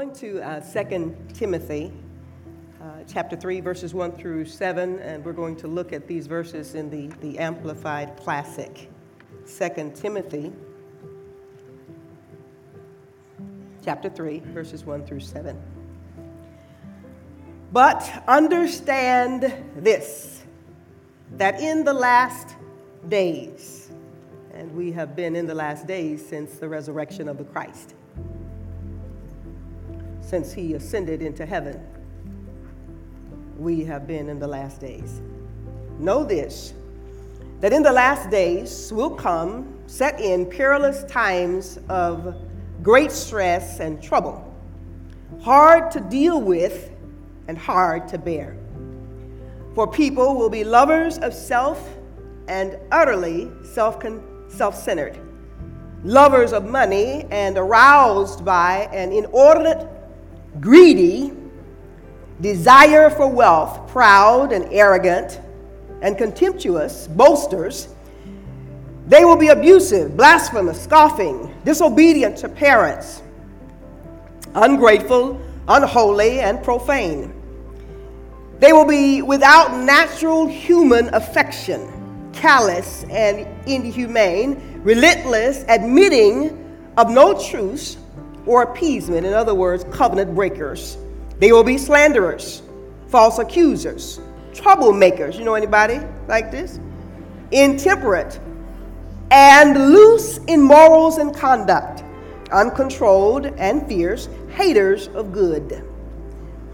[0.00, 1.92] going to uh, 2 Timothy
[2.80, 6.74] uh, chapter 3, verses 1 through 7, and we're going to look at these verses
[6.74, 8.88] in the, the Amplified Classic.
[9.58, 10.52] 2 Timothy
[13.84, 15.60] chapter 3, verses 1 through 7.
[17.70, 20.44] But understand this,
[21.32, 22.56] that in the last
[23.10, 23.90] days,
[24.54, 27.96] and we have been in the last days since the resurrection of the Christ,
[30.30, 31.84] since he ascended into heaven,
[33.58, 35.20] we have been in the last days.
[35.98, 36.72] Know this
[37.58, 42.36] that in the last days will come, set in perilous times of
[42.82, 44.54] great stress and trouble,
[45.42, 46.90] hard to deal with
[47.48, 48.56] and hard to bear.
[49.74, 51.86] For people will be lovers of self
[52.46, 54.00] and utterly self
[54.74, 55.18] centered,
[56.04, 59.99] lovers of money and aroused by an inordinate,
[60.58, 61.32] greedy
[62.40, 65.40] desire for wealth, proud and arrogant
[66.02, 67.88] and contemptuous, boasters.
[69.06, 73.22] They will be abusive, blasphemous, scoffing, disobedient to parents,
[74.54, 77.34] ungrateful, unholy, and profane.
[78.58, 86.56] They will be without natural human affection, callous and inhumane, relentless, admitting
[86.96, 87.96] of no truce
[88.50, 90.98] or appeasement, in other words, covenant breakers.
[91.38, 92.62] They will be slanderers,
[93.06, 94.18] false accusers,
[94.52, 95.38] troublemakers.
[95.38, 96.80] You know anybody like this?
[97.52, 98.40] Intemperate,
[99.30, 102.02] and loose in morals and conduct,
[102.50, 105.84] uncontrolled and fierce, haters of good.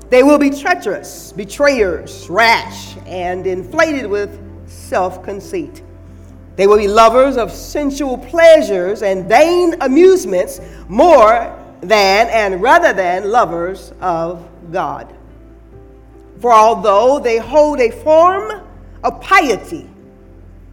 [0.08, 5.82] They will be treacherous, betrayers, rash, and inflated with self conceit.
[6.56, 13.30] They will be lovers of sensual pleasures and vain amusements more than and rather than
[13.30, 15.14] lovers of God.
[16.40, 18.62] For although they hold a form
[19.02, 19.88] of piety,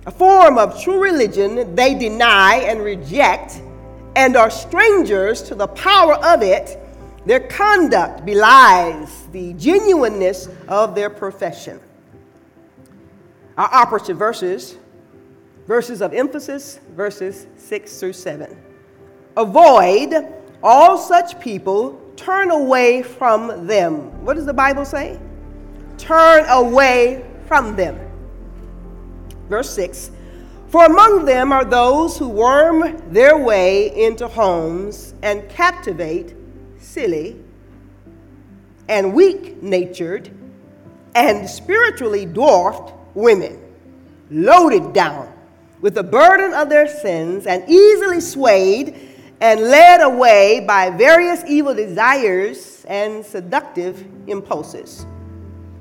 [0.05, 3.61] a form of true religion, they deny and reject
[4.15, 6.77] and are strangers to the power of it.
[7.25, 11.79] Their conduct belies the genuineness of their profession.
[13.57, 14.77] Our operative verses,
[15.67, 18.57] verses of emphasis, verses 6 through 7.
[19.37, 24.23] Avoid all such people, turn away from them.
[24.23, 25.19] What does the Bible say?
[25.97, 27.99] Turn away from them.
[29.49, 30.11] Verse 6
[30.69, 36.33] For among them are those who worm their way into homes and captivate
[36.79, 37.39] silly
[38.87, 40.31] and weak natured
[41.15, 43.59] and spiritually dwarfed women,
[44.31, 45.31] loaded down
[45.81, 49.12] with the burden of their sins and easily swayed
[49.43, 55.05] and led away by various evil desires and seductive impulses.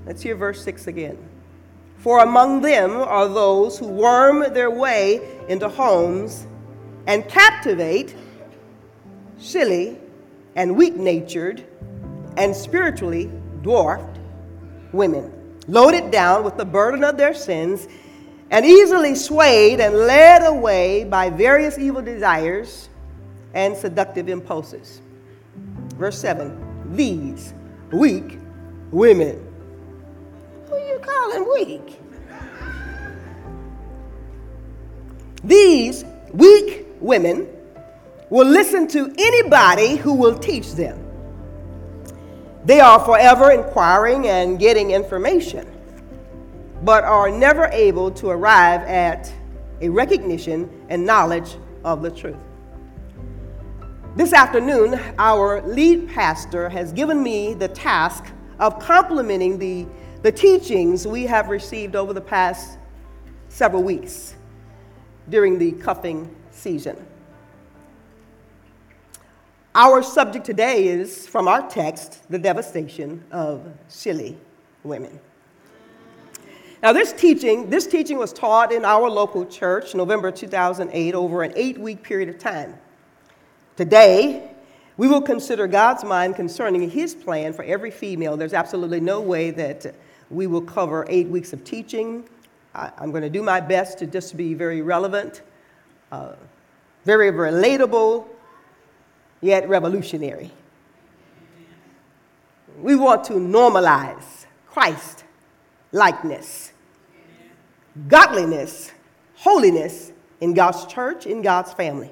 [0.04, 1.16] Let's hear verse 6 again.
[1.98, 6.48] For among them are those who worm their way into homes
[7.06, 8.16] and captivate
[9.38, 9.96] silly
[10.56, 11.64] and weak natured
[12.36, 13.30] and spiritually
[13.62, 14.18] dwarfed
[14.90, 15.32] women,
[15.68, 17.86] loaded down with the burden of their sins
[18.50, 22.88] and easily swayed and led away by various evil desires
[23.54, 25.00] and seductive impulses.
[25.96, 27.54] Verse 7 These
[27.92, 28.38] weak
[28.90, 29.46] women.
[30.68, 31.98] Who are you calling weak?
[35.44, 37.48] These weak women
[38.30, 40.98] will listen to anybody who will teach them.
[42.64, 45.66] They are forever inquiring and getting information,
[46.84, 49.32] but are never able to arrive at
[49.80, 52.36] a recognition and knowledge of the truth.
[54.14, 58.26] This afternoon, our lead pastor has given me the task
[58.58, 59.86] of complementing the,
[60.20, 62.76] the teachings we have received over the past
[63.48, 64.34] several weeks
[65.30, 67.02] during the cuffing season.
[69.74, 74.36] Our subject today is from our text, the devastation of silly
[74.84, 75.18] women.
[76.82, 81.54] Now, this teaching, this teaching was taught in our local church, November 2008, over an
[81.56, 82.74] eight week period of time.
[83.76, 84.50] Today,
[84.98, 88.36] we will consider God's mind concerning His plan for every female.
[88.36, 89.94] There's absolutely no way that
[90.28, 92.28] we will cover eight weeks of teaching.
[92.74, 95.40] I, am going to do my best to just be very relevant,
[96.10, 96.34] uh,
[97.04, 98.26] very relatable,
[99.40, 100.50] yet revolutionary.
[102.78, 105.24] We want to normalize Christ
[105.92, 106.72] likeness,
[108.08, 108.92] godliness,
[109.36, 112.10] holiness in God's church, in God's family.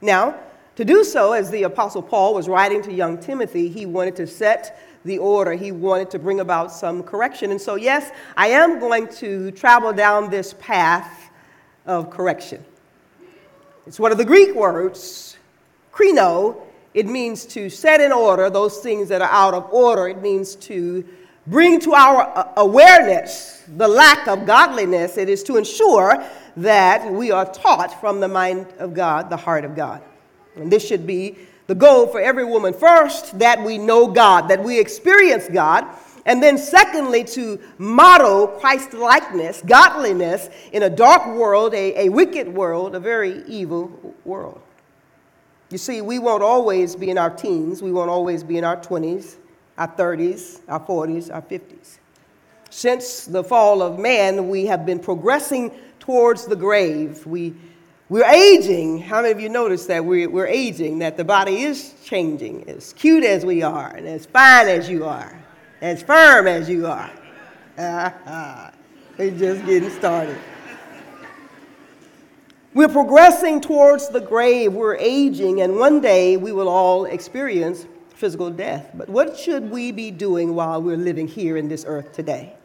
[0.00, 0.38] Now,
[0.76, 4.26] To do so, as the Apostle Paul was writing to young Timothy, he wanted to
[4.26, 5.52] set the order.
[5.52, 7.50] He wanted to bring about some correction.
[7.50, 11.30] And so, yes, I am going to travel down this path
[11.86, 12.62] of correction.
[13.86, 15.38] It's one of the Greek words,
[15.94, 16.60] krino.
[16.92, 20.08] It means to set in order those things that are out of order.
[20.08, 21.06] It means to
[21.46, 25.16] bring to our uh, awareness the lack of godliness.
[25.16, 26.22] It is to ensure
[26.58, 30.02] that we are taught from the mind of God, the heart of God.
[30.56, 31.36] And this should be
[31.66, 32.72] the goal for every woman.
[32.72, 35.86] First, that we know God, that we experience God.
[36.24, 42.48] And then, secondly, to model Christ likeness, godliness in a dark world, a, a wicked
[42.48, 44.60] world, a very evil world.
[45.70, 48.76] You see, we won't always be in our teens, we won't always be in our
[48.76, 49.36] 20s,
[49.78, 51.98] our 30s, our 40s, our 50s.
[52.70, 57.24] Since the fall of man, we have been progressing towards the grave.
[57.26, 57.54] We
[58.08, 59.00] we're aging.
[59.00, 62.92] How many of you noticed that we're, we're aging, that the body is changing, as
[62.92, 65.36] cute as we are, and as fine as you are,
[65.80, 67.10] as firm as you are?
[69.18, 70.36] We're just getting started.
[72.74, 74.74] We're progressing towards the grave.
[74.74, 78.90] We're aging, and one day we will all experience physical death.
[78.92, 82.55] But what should we be doing while we're living here in this earth today?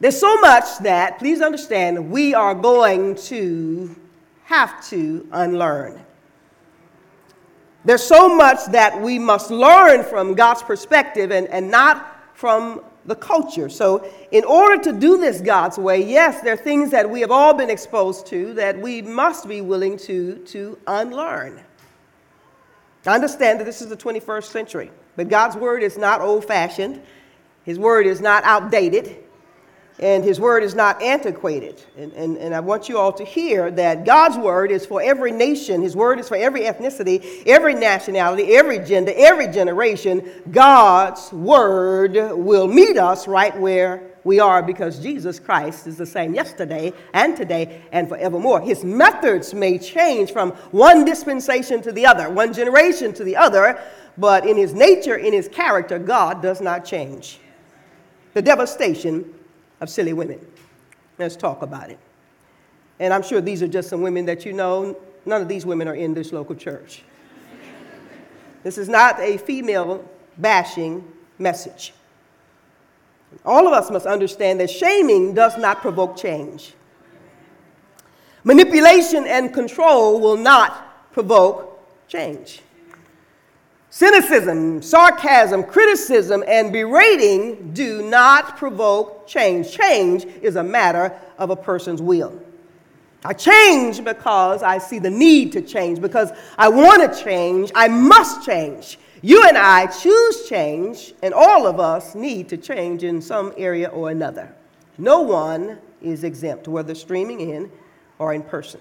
[0.00, 3.94] There's so much that, please understand, we are going to
[4.44, 6.02] have to unlearn.
[7.84, 13.14] There's so much that we must learn from God's perspective and, and not from the
[13.14, 13.68] culture.
[13.68, 17.30] So, in order to do this God's way, yes, there are things that we have
[17.30, 21.60] all been exposed to that we must be willing to, to unlearn.
[23.06, 27.02] I understand that this is the 21st century, but God's word is not old fashioned,
[27.64, 29.24] His word is not outdated
[30.00, 31.82] and his word is not antiquated.
[31.96, 35.30] And, and, and I want you all to hear that God's word is for every
[35.30, 40.28] nation, his word is for every ethnicity, every nationality, every gender, every generation.
[40.50, 46.34] God's word will meet us right where we are because Jesus Christ is the same
[46.34, 48.60] yesterday and today and forevermore.
[48.60, 53.80] His methods may change from one dispensation to the other, one generation to the other,
[54.16, 57.38] but in his nature, in his character, God does not change.
[58.34, 59.34] The devastation
[59.80, 60.44] of silly women.
[61.18, 61.98] Let's talk about it.
[62.98, 64.96] And I'm sure these are just some women that you know.
[65.26, 67.02] None of these women are in this local church.
[68.62, 70.04] this is not a female
[70.38, 71.04] bashing
[71.38, 71.92] message.
[73.44, 76.74] All of us must understand that shaming does not provoke change.
[78.44, 81.78] Manipulation and control will not provoke
[82.08, 82.62] change.
[83.92, 89.72] Cynicism, sarcasm, criticism, and berating do not provoke change.
[89.72, 92.40] Change is a matter of a person's will.
[93.24, 97.88] I change because I see the need to change, because I want to change, I
[97.88, 98.98] must change.
[99.22, 103.88] You and I choose change, and all of us need to change in some area
[103.88, 104.54] or another.
[104.98, 107.70] No one is exempt, whether streaming in
[108.18, 108.80] or in person.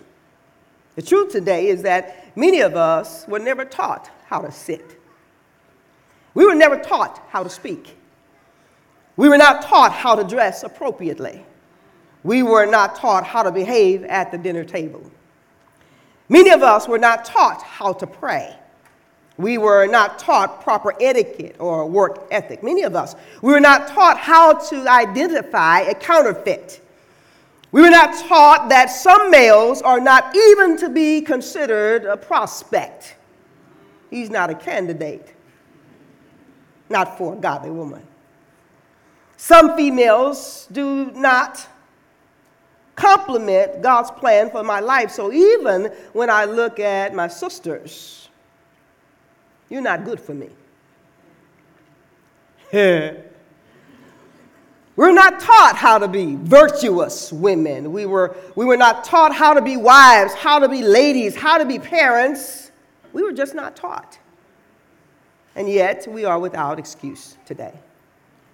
[0.96, 4.99] The truth today is that many of us were never taught how to sit.
[6.34, 7.98] We were never taught how to speak.
[9.18, 11.46] We were not taught how to dress appropriately.
[12.24, 15.10] We were not taught how to behave at the dinner table.
[16.30, 18.56] Many of us were not taught how to pray.
[19.38, 22.62] We were not taught proper etiquette or work ethic.
[22.62, 23.16] Many of us.
[23.42, 26.82] We were not taught how to identify a counterfeit.
[27.72, 33.16] We were not taught that some males are not even to be considered a prospect.
[34.10, 35.36] He's not a candidate
[36.90, 38.02] not for a godly woman.
[39.38, 41.66] Some females do not
[42.96, 45.12] complement God's plan for my life.
[45.12, 48.28] So even when I look at my sisters,
[49.70, 50.50] you're not good for me.
[54.96, 57.94] We're not taught how to be virtuous women.
[57.94, 61.58] We were, we were not taught how to be wives, how to be ladies, how
[61.58, 62.72] to be parents.
[63.14, 64.20] We were just not taught
[65.56, 67.74] and yet we are without excuse today.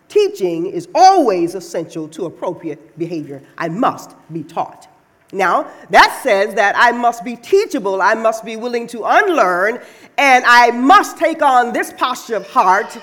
[0.07, 3.41] Teaching is always essential to appropriate behavior.
[3.57, 4.87] I must be taught.
[5.31, 9.81] Now, that says that I must be teachable, I must be willing to unlearn,
[10.17, 12.97] and I must take on this posture of heart.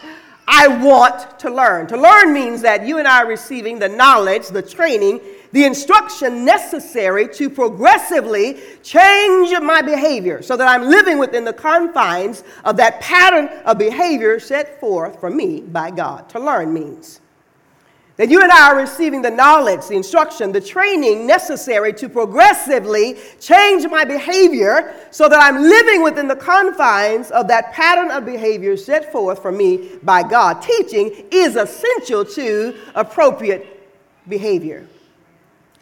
[0.46, 1.86] I want to learn.
[1.88, 5.20] To learn means that you and I are receiving the knowledge, the training,
[5.52, 12.42] the instruction necessary to progressively change my behavior so that I'm living within the confines
[12.64, 16.28] of that pattern of behavior set forth for me by God.
[16.30, 17.20] To learn means
[18.16, 23.16] that you and I are receiving the knowledge, the instruction, the training necessary to progressively
[23.40, 28.76] change my behavior so that I'm living within the confines of that pattern of behavior
[28.76, 30.62] set forth for me by God.
[30.62, 33.90] Teaching is essential to appropriate
[34.28, 34.86] behavior.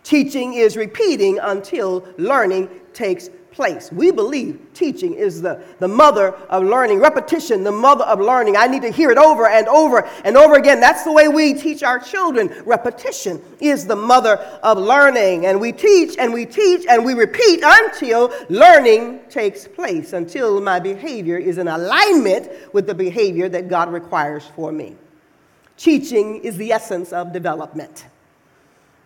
[0.02, 3.30] Teaching is repeating until learning takes
[3.60, 3.90] place.
[3.92, 8.56] We believe teaching is the, the mother of learning, repetition, the mother of learning.
[8.56, 10.80] I need to hear it over and over and over again.
[10.80, 12.62] That's the way we teach our children.
[12.64, 15.46] Repetition is the mother of learning.
[15.46, 20.80] And we teach and we teach and we repeat until learning takes place, until my
[20.80, 24.96] behavior is in alignment with the behavior that God requires for me.
[25.76, 28.06] Teaching is the essence of development.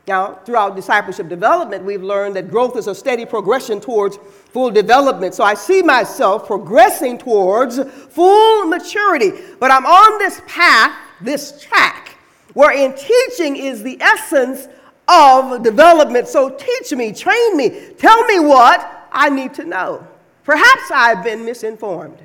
[0.06, 4.18] Now, throughout discipleship development, we've learned that growth is a steady progression towards
[4.50, 5.34] full development.
[5.34, 9.32] So I see myself progressing towards full maturity.
[9.58, 12.18] But I'm on this path, this track,
[12.52, 14.68] wherein teaching is the essence
[15.08, 16.28] of development.
[16.28, 20.06] So teach me, train me, tell me what I need to know.
[20.44, 22.18] Perhaps I've been misinformed.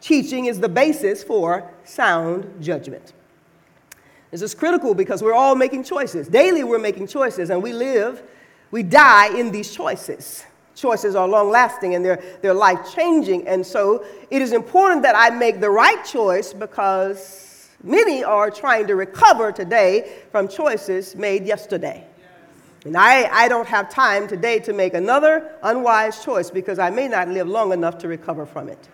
[0.00, 3.12] Teaching is the basis for sound judgment.
[4.36, 6.28] This is critical because we're all making choices.
[6.28, 8.22] Daily, we're making choices, and we live,
[8.70, 10.44] we die in these choices.
[10.74, 13.48] Choices are long lasting and they're, they're life changing.
[13.48, 18.86] And so it is important that I make the right choice because many are trying
[18.88, 22.06] to recover today from choices made yesterday.
[22.84, 27.08] And I, I don't have time today to make another unwise choice because I may
[27.08, 28.86] not live long enough to recover from it.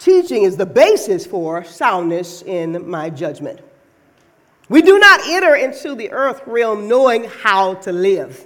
[0.00, 3.60] Teaching is the basis for soundness in my judgment.
[4.68, 8.44] We do not enter into the earth realm knowing how to live.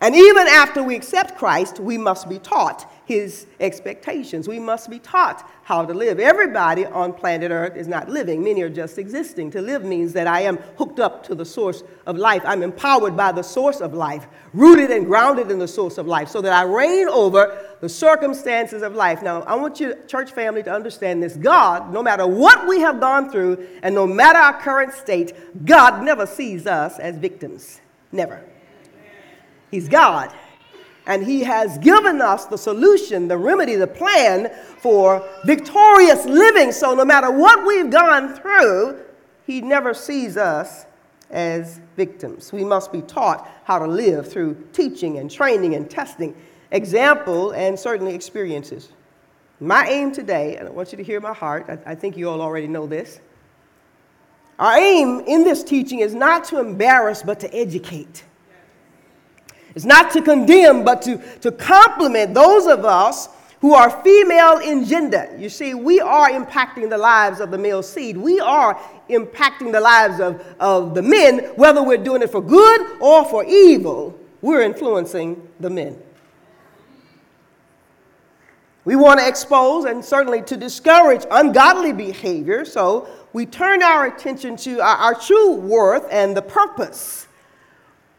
[0.00, 4.48] And even after we accept Christ, we must be taught his expectations.
[4.48, 6.18] We must be taught how to live.
[6.18, 9.52] Everybody on planet Earth is not living, many are just existing.
[9.52, 12.42] To live means that I am hooked up to the source of life.
[12.44, 16.28] I'm empowered by the source of life, rooted and grounded in the source of life,
[16.28, 19.22] so that I reign over the circumstances of life.
[19.22, 21.36] Now, I want you, church family, to understand this.
[21.36, 25.32] God, no matter what we have gone through and no matter our current state,
[25.64, 27.80] God never sees us as victims.
[28.10, 28.42] Never.
[29.70, 30.32] He's God.
[31.06, 36.72] And He has given us the solution, the remedy, the plan for victorious living.
[36.72, 39.00] So no matter what we've gone through,
[39.46, 40.86] He never sees us
[41.30, 42.52] as victims.
[42.52, 46.34] We must be taught how to live through teaching and training and testing,
[46.70, 48.90] example, and certainly experiences.
[49.58, 52.28] My aim today, and I want you to hear my heart, I, I think you
[52.28, 53.20] all already know this.
[54.58, 58.24] Our aim in this teaching is not to embarrass, but to educate.
[59.76, 63.28] It's not to condemn, but to, to compliment those of us
[63.60, 65.28] who are female in gender.
[65.38, 68.16] You see, we are impacting the lives of the male seed.
[68.16, 68.80] We are
[69.10, 73.44] impacting the lives of, of the men, whether we're doing it for good or for
[73.44, 74.18] evil.
[74.40, 76.00] We're influencing the men.
[78.86, 84.56] We want to expose and certainly to discourage ungodly behavior, so we turn our attention
[84.58, 87.25] to our, our true worth and the purpose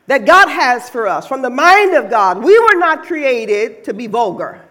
[0.08, 2.42] that God has for us from the mind of God.
[2.42, 4.62] We were not created to be vulgar.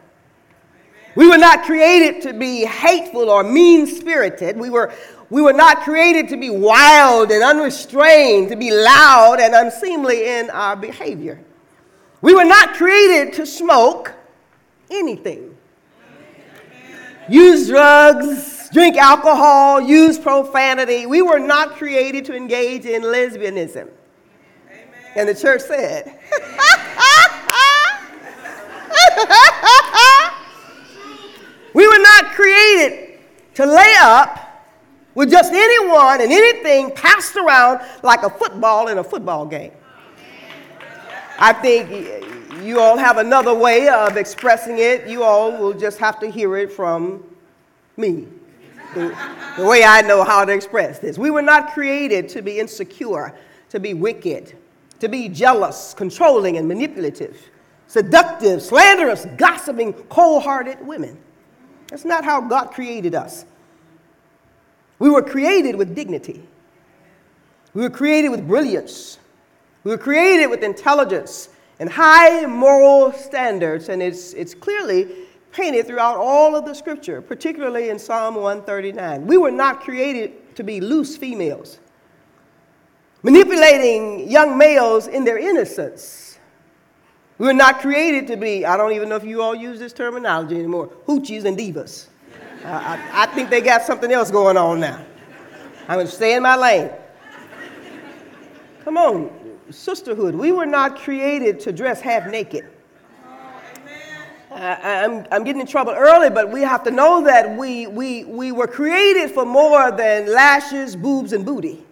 [1.14, 4.56] We were not created to be hateful or mean spirited.
[4.58, 4.92] We were,
[5.30, 10.50] we were not created to be wild and unrestrained, to be loud and unseemly in
[10.50, 11.40] our behavior.
[12.20, 14.12] We were not created to smoke
[14.90, 15.56] anything,
[17.28, 21.06] use drugs, drink alcohol, use profanity.
[21.06, 23.88] We were not created to engage in lesbianism.
[25.16, 26.18] And the church said,
[31.76, 33.18] We were not created
[33.54, 34.64] to lay up
[35.14, 39.72] with just anyone and anything passed around like a football in a football game.
[41.38, 41.90] I think
[42.62, 45.06] you all have another way of expressing it.
[45.06, 47.22] You all will just have to hear it from
[47.98, 48.26] me,
[48.94, 49.14] the,
[49.58, 51.18] the way I know how to express this.
[51.18, 53.34] We were not created to be insecure,
[53.68, 54.56] to be wicked,
[55.00, 57.38] to be jealous, controlling, and manipulative,
[57.86, 61.18] seductive, slanderous, gossiping, cold hearted women.
[61.88, 63.44] That's not how God created us.
[64.98, 66.42] We were created with dignity,
[67.74, 69.18] we were created with brilliance,
[69.84, 75.08] we were created with intelligence and high moral standards, and it's, it's clearly
[75.52, 79.26] painted throughout all of the scripture, particularly in Psalm 139.
[79.26, 81.78] We were not created to be loose females
[83.26, 86.38] manipulating young males in their innocence.
[87.38, 89.92] We were not created to be, I don't even know if you all use this
[89.92, 92.06] terminology anymore, hoochies and divas.
[92.64, 95.04] Uh, I, I think they got something else going on now.
[95.88, 96.88] I'm going to stay in my lane.
[98.84, 100.36] Come on, sisterhood.
[100.36, 102.64] We were not created to dress half naked.
[104.52, 108.22] I, am I'm getting in trouble early, but we have to know that we, we,
[108.22, 111.85] we were created for more than lashes, boobs, and booty.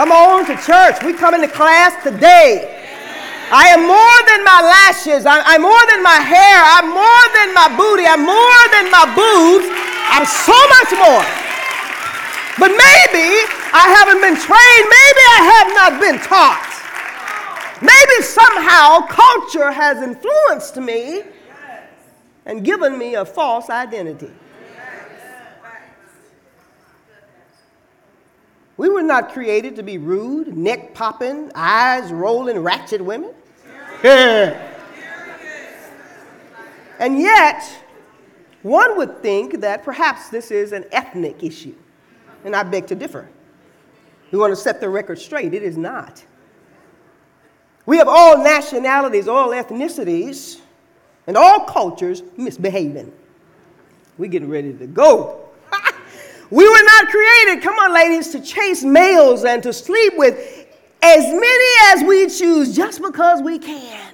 [0.00, 1.04] Come on to church.
[1.04, 2.72] We come into class today.
[3.52, 5.28] I am more than my lashes.
[5.28, 6.56] I, I'm more than my hair.
[6.72, 8.08] I'm more than my booty.
[8.08, 9.68] I'm more than my boobs.
[10.08, 11.20] I'm so much more.
[12.56, 13.44] But maybe
[13.76, 14.86] I haven't been trained.
[14.88, 16.64] Maybe I have not been taught.
[17.84, 21.28] Maybe somehow culture has influenced me
[22.46, 24.32] and given me a false identity.
[28.80, 33.34] We were not created to be rude, neck popping, eyes rolling, ratchet women.
[34.02, 34.64] and
[36.98, 37.62] yet,
[38.62, 41.74] one would think that perhaps this is an ethnic issue.
[42.42, 43.28] And I beg to differ.
[44.30, 45.52] We want to set the record straight.
[45.52, 46.24] It is not.
[47.84, 50.58] We have all nationalities, all ethnicities,
[51.26, 53.12] and all cultures misbehaving.
[54.16, 55.49] We're getting ready to go.
[56.50, 60.66] We were not created, come on, ladies, to chase males and to sleep with
[61.02, 64.12] as many as we choose just because we can.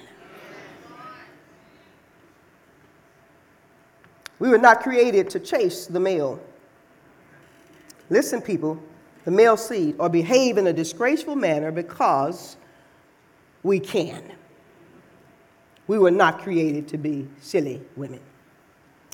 [4.39, 6.39] We were not created to chase the male.
[8.09, 8.81] Listen, people,
[9.25, 12.55] the male seed, or behave in a disgraceful manner because
[13.63, 14.23] we can.
[15.87, 18.19] We were not created to be silly women.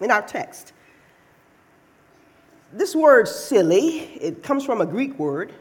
[0.01, 0.72] In our text,
[2.73, 5.53] this word silly, it comes from a Greek word,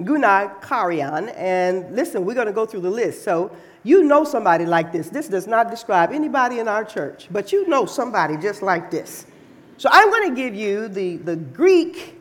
[0.00, 3.22] gunai and listen, we're going to go through the list.
[3.22, 5.08] So you know somebody like this.
[5.08, 9.26] This does not describe anybody in our church, but you know somebody just like this.
[9.76, 12.20] So I'm going to give you the, the Greek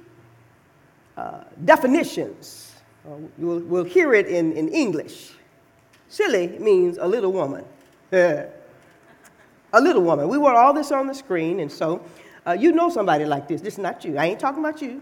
[1.17, 2.75] uh, definitions.
[3.05, 5.31] Uh, we'll, we'll hear it in, in English.
[6.09, 7.63] Silly means a little woman.
[8.11, 8.49] a
[9.73, 10.27] little woman.
[10.27, 12.03] We want all this on the screen, and so
[12.45, 13.61] uh, you know somebody like this.
[13.61, 14.17] This is not you.
[14.17, 15.01] I ain't talking about you.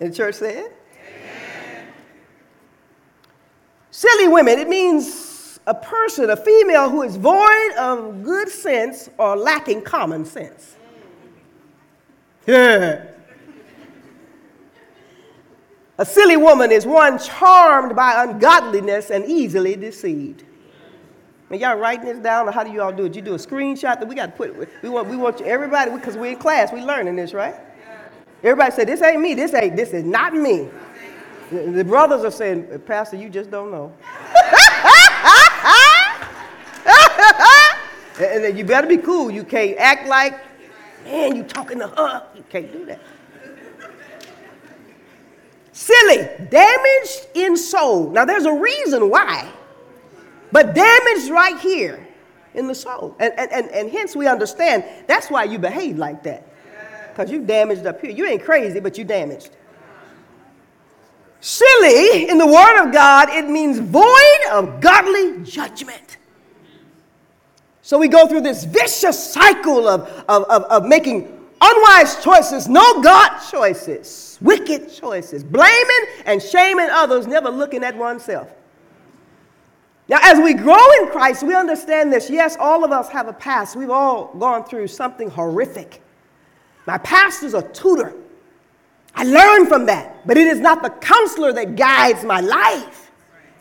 [0.00, 0.72] And the church said?
[1.06, 1.86] Amen.
[3.90, 9.36] Silly women, it means a person, a female who is void of good sense or
[9.36, 10.76] lacking common sense.
[12.46, 13.06] Yeah.
[15.98, 20.42] A silly woman is one charmed by ungodliness and easily deceived.
[21.52, 23.14] And y'all writing this down, or how do you all do it?
[23.14, 24.82] You do a screenshot that we got to put.
[24.82, 27.54] We want, we want you, everybody, because we're in class, we learning this, right?
[28.42, 29.34] Everybody say, "This ain't me.
[29.34, 29.76] This ain't.
[29.76, 30.70] This is not me."
[31.50, 33.92] The, the brothers are saying, "Pastor, you just don't know."
[38.18, 39.30] and, and you better be cool.
[39.30, 40.40] You can't act like,
[41.04, 42.26] man, you talking to her.
[42.34, 43.00] You can't do that.
[45.72, 48.10] Silly, damaged in soul.
[48.10, 49.52] Now, there's a reason why,
[50.52, 52.06] but damaged right here
[52.54, 53.16] in the soul.
[53.18, 56.46] And, and, and, and hence we understand that's why you behave like that.
[57.08, 58.10] Because you damaged up here.
[58.10, 59.50] You ain't crazy, but you damaged.
[61.40, 66.18] Silly, in the Word of God, it means void of godly judgment.
[67.82, 73.02] So we go through this vicious cycle of, of, of, of making unwise choices, no
[73.02, 78.48] God choices, wicked choices, blaming and shaming others, never looking at oneself.
[80.12, 82.28] Now, as we grow in Christ, we understand this.
[82.28, 83.76] Yes, all of us have a past.
[83.76, 86.02] We've all gone through something horrific.
[86.86, 88.12] My past is a tutor.
[89.14, 93.10] I learned from that, but it is not the counselor that guides my life.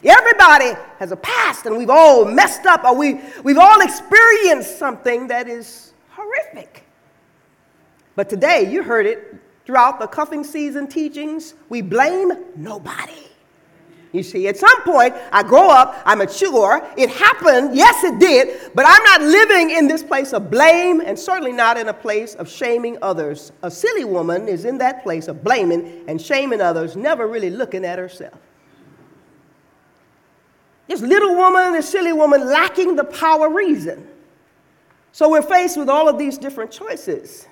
[0.04, 5.28] Everybody has a past, and we've all messed up, or we, we've all experienced something
[5.28, 6.84] that is horrific.
[8.18, 13.31] But today, you heard it throughout the cuffing season teachings, we blame nobody.
[14.13, 18.71] You see, at some point, I grow up, I mature, it happened, yes, it did,
[18.76, 22.36] but I'm not living in this place of blame and certainly not in a place
[22.36, 23.54] of shaming others.
[23.63, 27.86] A silly woman is in that place of blaming and shaming others, never really looking
[27.86, 28.38] at herself.
[30.88, 34.06] This little woman, this silly woman, lacking the power of reason.
[35.13, 37.47] So we're faced with all of these different choices.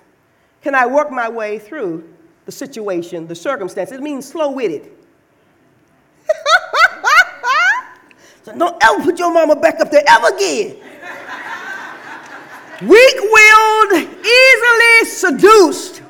[0.62, 2.14] Can I work my way through
[2.46, 3.94] the situation, the circumstance?
[3.94, 4.92] It means slow witted.
[8.58, 10.78] Don't ever put your mama back up there ever again.
[12.82, 16.02] Weak willed, easily seduced.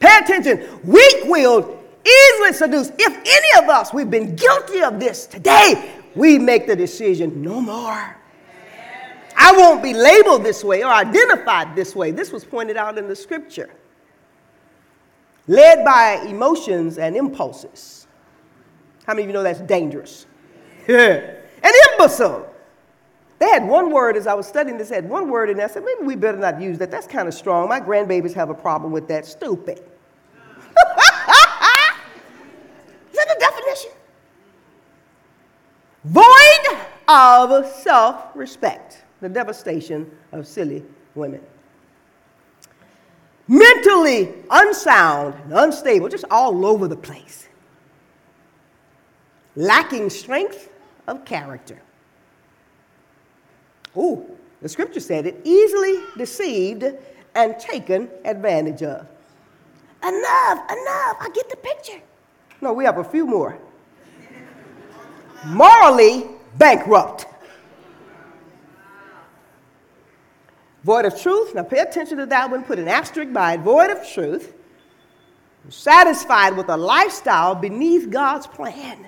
[0.00, 0.68] Pay attention.
[0.84, 2.92] Weak willed, easily seduced.
[2.98, 7.60] If any of us, we've been guilty of this today, we make the decision no
[7.60, 8.16] more.
[9.36, 12.10] I won't be labeled this way or identified this way.
[12.10, 13.70] This was pointed out in the scripture.
[15.46, 18.08] Led by emotions and impulses.
[19.06, 20.26] How many of you know that's dangerous?
[20.88, 22.52] An imbecile.
[23.38, 25.60] They had one word as I was studying this, they had one word and.
[25.60, 26.90] I said, maybe we better not use that.
[26.90, 27.68] That's kind of strong.
[27.68, 29.26] My grandbabies have a problem with that.
[29.26, 29.78] Stupid.
[29.78, 29.84] Is
[33.14, 33.90] that the definition?
[36.04, 41.40] Void of self respect, the devastation of silly women.
[43.48, 47.48] Mentally unsound and unstable, just all over the place.
[49.56, 50.68] Lacking strength
[51.06, 51.80] of character.
[53.96, 54.24] Ooh,
[54.60, 56.84] the scripture said it easily deceived
[57.34, 59.06] and taken advantage of.
[60.02, 62.00] Enough, enough, I get the picture.
[62.60, 63.58] No, we have a few more.
[65.46, 67.26] Morally bankrupt.
[70.84, 71.54] Void of truth.
[71.54, 72.62] Now pay attention to that one.
[72.62, 73.60] Put an asterisk by it.
[73.60, 74.54] Void of truth.
[75.68, 79.06] Satisfied with a lifestyle beneath God's plan.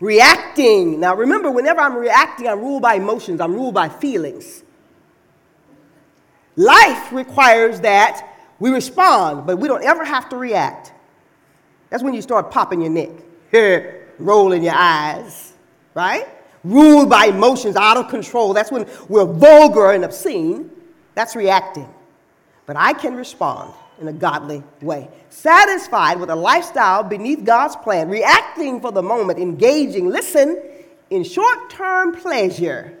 [0.00, 1.00] Reacting.
[1.00, 4.62] Now remember, whenever I'm reacting, I'm ruled by emotions, I'm ruled by feelings.
[6.56, 10.92] Life requires that we respond, but we don't ever have to react.
[11.90, 13.10] That's when you start popping your neck,
[14.18, 15.52] rolling your eyes,
[15.94, 16.26] right?
[16.64, 18.52] Ruled by emotions, out of control.
[18.52, 20.70] That's when we're vulgar and obscene.
[21.14, 21.88] That's reacting.
[22.64, 25.08] But I can respond in a godly way.
[25.30, 30.62] Satisfied with a lifestyle beneath God's plan, reacting for the moment, engaging, listen,
[31.10, 32.96] in short term pleasure,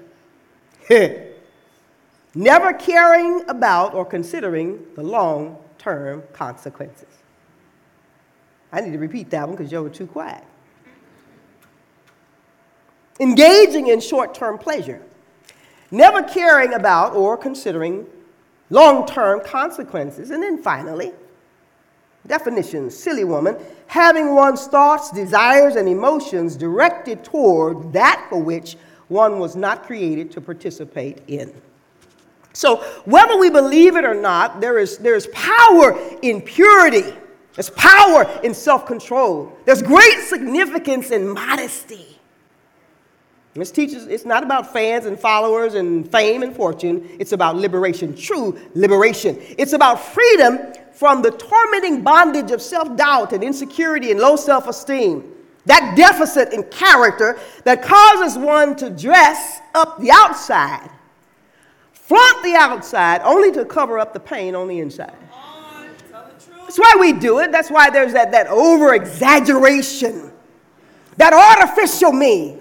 [2.34, 7.08] never caring about or considering the long term consequences.
[8.72, 10.44] I need to repeat that one because you were too quiet.
[13.18, 15.02] Engaging in short term pleasure,
[15.90, 18.06] never caring about or considering
[18.70, 20.30] long term consequences.
[20.30, 21.12] And then finally,
[22.26, 28.76] definition silly woman, having one's thoughts, desires, and emotions directed toward that for which
[29.08, 31.52] one was not created to participate in.
[32.52, 37.14] So, whether we believe it or not, there is, there is power in purity,
[37.54, 42.15] there's power in self control, there's great significance in modesty.
[43.56, 47.08] This teaches it's not about fans and followers and fame and fortune.
[47.18, 49.38] It's about liberation, true liberation.
[49.56, 54.68] It's about freedom from the tormenting bondage of self doubt and insecurity and low self
[54.68, 55.32] esteem.
[55.64, 60.88] That deficit in character that causes one to dress up the outside,
[61.92, 65.16] flaunt the outside, only to cover up the pain on the inside.
[66.60, 67.52] That's why we do it.
[67.52, 70.30] That's why there's that, that over exaggeration,
[71.16, 72.58] that artificial me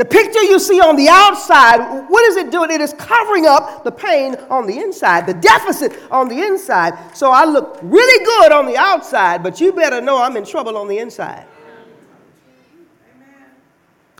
[0.00, 2.70] the picture you see on the outside, what is it doing?
[2.70, 7.14] It is covering up the pain on the inside, the deficit on the inside.
[7.14, 10.78] So I look really good on the outside, but you better know I'm in trouble
[10.78, 11.44] on the inside.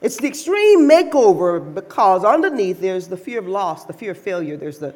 [0.02, 4.58] It's the extreme makeover because underneath there's the fear of loss, the fear of failure,
[4.58, 4.94] there's the,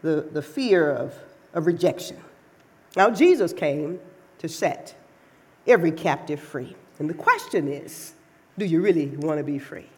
[0.00, 1.14] the, the fear of,
[1.52, 2.16] of rejection.
[2.96, 4.00] Now, Jesus came
[4.38, 4.94] to set
[5.66, 6.74] every captive free.
[6.98, 8.14] And the question is
[8.56, 9.88] do you really want to be free?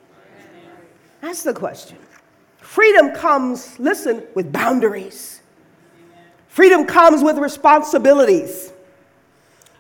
[1.25, 1.97] That's the question.
[2.59, 5.41] Freedom comes, listen, with boundaries.
[6.49, 8.75] Freedom comes with responsibilities.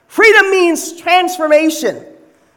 [0.08, 2.06] Freedom means transformation.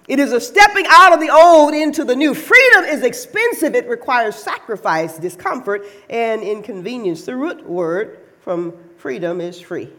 [0.08, 2.34] It is a stepping out of the old into the new.
[2.34, 3.76] Freedom is expensive.
[3.76, 7.26] It requires sacrifice, discomfort, and inconvenience.
[7.26, 9.90] The root word from freedom is free.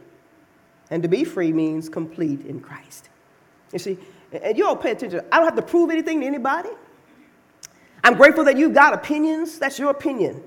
[0.90, 3.10] And to be free means complete in Christ.
[3.70, 3.98] You see,
[4.32, 5.20] and you all pay attention.
[5.30, 6.70] I don't have to prove anything to anybody.
[8.04, 9.58] I'm grateful that you've got opinions.
[9.58, 10.42] That's your opinion.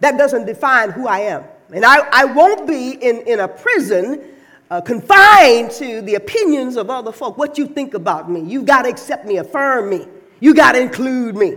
[0.00, 1.44] That doesn't define who I am.
[1.72, 4.22] And I, I won't be in, in a prison
[4.70, 7.38] uh, confined to the opinions of other folk.
[7.38, 8.40] What you think about me.
[8.40, 10.06] You've got to accept me, affirm me.
[10.40, 11.56] You got to include me.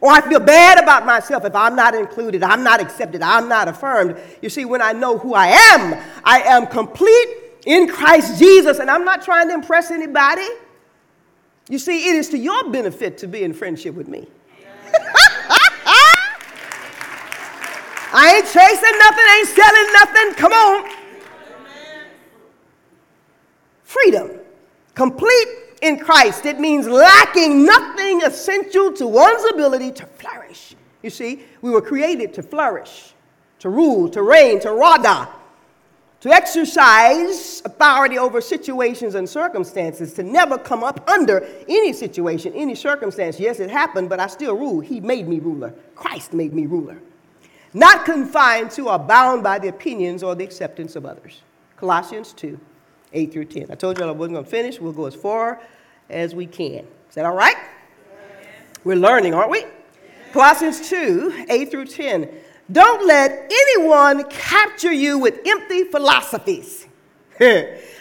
[0.00, 3.66] Or I feel bad about myself if I'm not included, I'm not accepted, I'm not
[3.66, 4.20] affirmed.
[4.42, 7.28] You see, when I know who I am, I am complete
[7.64, 10.46] in Christ Jesus, and I'm not trying to impress anybody.
[11.68, 14.28] You see, it is to your benefit to be in friendship with me.
[18.12, 20.34] I ain't chasing nothing, ain't selling nothing.
[20.34, 20.90] Come on.
[23.82, 24.30] Freedom,
[24.94, 25.48] complete
[25.82, 26.46] in Christ.
[26.46, 30.76] It means lacking nothing essential to one's ability to flourish.
[31.02, 33.14] You see, we were created to flourish,
[33.60, 35.28] to rule, to reign, to rada,
[36.20, 42.74] to exercise authority over situations and circumstances, to never come up under any situation, any
[42.74, 43.38] circumstance.
[43.38, 44.80] Yes, it happened, but I still rule.
[44.80, 45.74] He made me ruler.
[45.94, 46.98] Christ made me ruler.
[47.74, 51.42] Not confined to or bound by the opinions or the acceptance of others.
[51.76, 52.58] Colossians 2,
[53.12, 53.66] 8 through 10.
[53.70, 54.80] I told you I wasn't going to finish.
[54.80, 55.60] We'll go as far
[56.08, 56.86] as we can.
[57.08, 57.56] Is that all right?
[58.84, 59.64] We're learning, aren't we?
[60.32, 62.30] Colossians 2, 8 through 10.
[62.70, 66.86] Don't let anyone capture you with empty philosophies.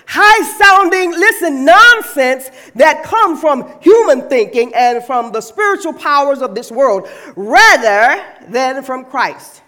[0.07, 6.55] High sounding, listen, nonsense that come from human thinking and from the spiritual powers of
[6.55, 9.61] this world rather than from Christ.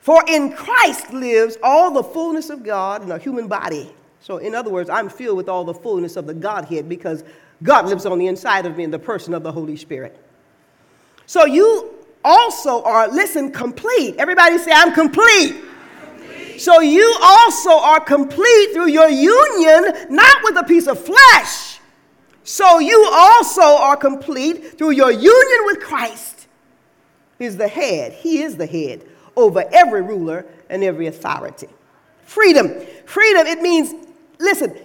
[0.00, 3.94] For in Christ lives all the fullness of God in a human body.
[4.20, 7.24] So, in other words, I'm filled with all the fullness of the Godhead because
[7.62, 10.18] God lives on the inside of me in the person of the Holy Spirit.
[11.26, 14.16] So, you also are, listen, complete.
[14.16, 15.62] Everybody say, I'm complete.
[16.58, 21.78] So you also are complete through your union, not with a piece of flesh.
[22.44, 26.46] So you also are complete through your union with Christ.
[27.38, 29.04] He's the head, He is the head
[29.36, 31.68] over every ruler and every authority.
[32.24, 32.70] Freedom.
[33.04, 33.94] Freedom, it means,
[34.38, 34.76] listen,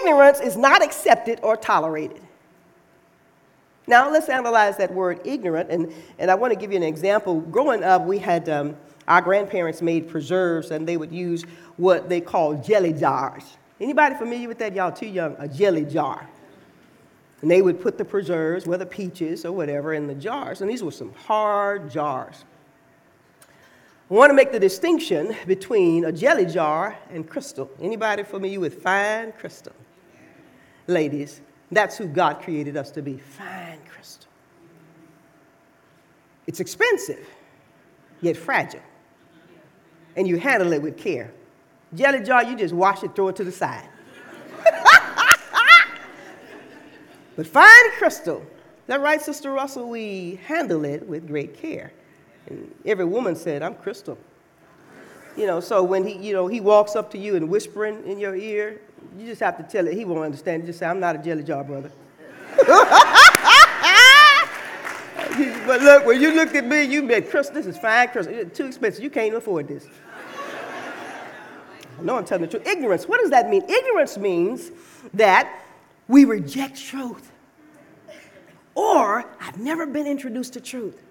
[0.00, 2.22] ignorance is not accepted or tolerated.
[3.86, 7.40] Now, let's analyze that word ignorant, and, and I want to give you an example.
[7.40, 11.44] Growing up, we had um, our grandparents made preserves, and they would use
[11.76, 13.44] what they call jelly jars.
[13.80, 14.74] Anybody familiar with that?
[14.74, 15.36] Y'all too young.
[15.38, 16.28] A jelly jar.
[17.42, 20.82] And they would put the preserves, whether peaches or whatever, in the jars, and these
[20.82, 22.44] were some hard jars.
[24.10, 27.70] I want to make the distinction between a jelly jar and crystal.
[27.80, 29.72] Anybody familiar with fine crystal?
[30.86, 34.30] Ladies, that's who God created us to be fine crystal.
[36.46, 37.26] It's expensive,
[38.20, 38.80] yet fragile.
[40.14, 41.32] And you handle it with care.
[41.94, 43.88] Jelly jar, you just wash it, throw it to the side.
[47.36, 48.44] but fine crystal,
[48.86, 49.88] that right, Sister Russell?
[49.88, 51.92] We handle it with great care.
[52.46, 54.16] And every woman said, I'm crystal.
[55.36, 58.18] You know, so when he, you know, he walks up to you and whispering in
[58.18, 58.80] your ear,
[59.18, 59.94] you just have to tell it.
[59.94, 60.64] He won't understand.
[60.66, 61.90] Just say, I'm not a jelly jar, brother.
[65.66, 68.26] but look, when you looked at me, you said, Chris, this is fine, Chris.
[68.26, 69.02] It's too expensive.
[69.02, 69.86] You can't afford this.
[72.00, 72.66] No, I'm telling the truth.
[72.66, 73.06] Ignorance.
[73.06, 73.62] What does that mean?
[73.68, 74.70] Ignorance means
[75.14, 75.62] that
[76.08, 77.32] we reject truth.
[78.74, 81.02] Or I've never been introduced to truth.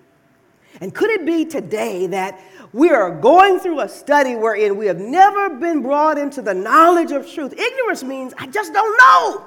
[0.82, 2.40] And could it be today that
[2.74, 7.12] we are going through a study wherein we have never been brought into the knowledge
[7.12, 7.54] of truth?
[7.54, 9.46] Ignorance means I just don't know.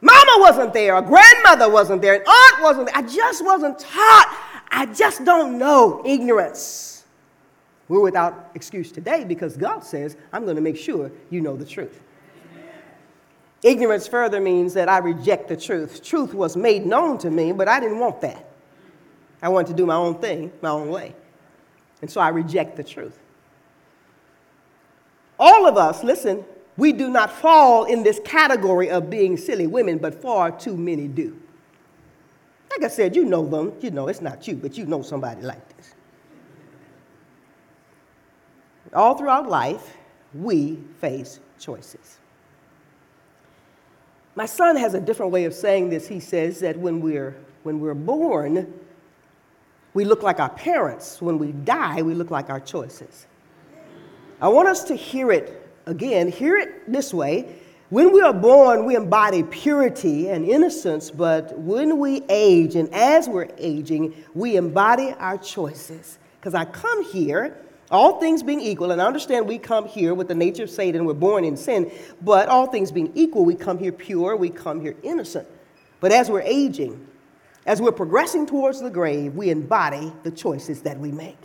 [0.00, 2.96] Mama wasn't there, a grandmother wasn't there, an aunt wasn't there.
[2.96, 4.62] I just wasn't taught.
[4.70, 6.02] I just don't know.
[6.04, 7.04] Ignorance.
[7.88, 11.64] We're without excuse today because God says, I'm going to make sure you know the
[11.64, 12.00] truth.
[13.62, 16.04] Ignorance further means that I reject the truth.
[16.04, 18.47] Truth was made known to me, but I didn't want that.
[19.42, 21.14] I wanted to do my own thing, my own way.
[22.02, 23.18] And so I reject the truth.
[25.38, 26.44] All of us, listen,
[26.76, 31.08] we do not fall in this category of being silly women, but far too many
[31.08, 31.38] do.
[32.70, 33.72] Like I said, you know them.
[33.80, 35.94] You know it's not you, but you know somebody like this.
[38.94, 39.96] All throughout life,
[40.34, 42.18] we face choices.
[44.34, 46.06] My son has a different way of saying this.
[46.06, 48.72] He says that when we're, when we're born,
[49.98, 51.20] we look like our parents.
[51.20, 53.26] When we die, we look like our choices.
[54.40, 57.56] I want us to hear it again, hear it this way.
[57.90, 63.28] When we are born, we embody purity and innocence, but when we age and as
[63.28, 66.20] we're aging, we embody our choices.
[66.38, 70.28] Because I come here, all things being equal, and I understand we come here with
[70.28, 71.90] the nature of Satan, we're born in sin,
[72.22, 75.48] but all things being equal, we come here pure, we come here innocent.
[75.98, 77.04] But as we're aging,
[77.68, 81.36] as we're progressing towards the grave, we embody the choices that we make.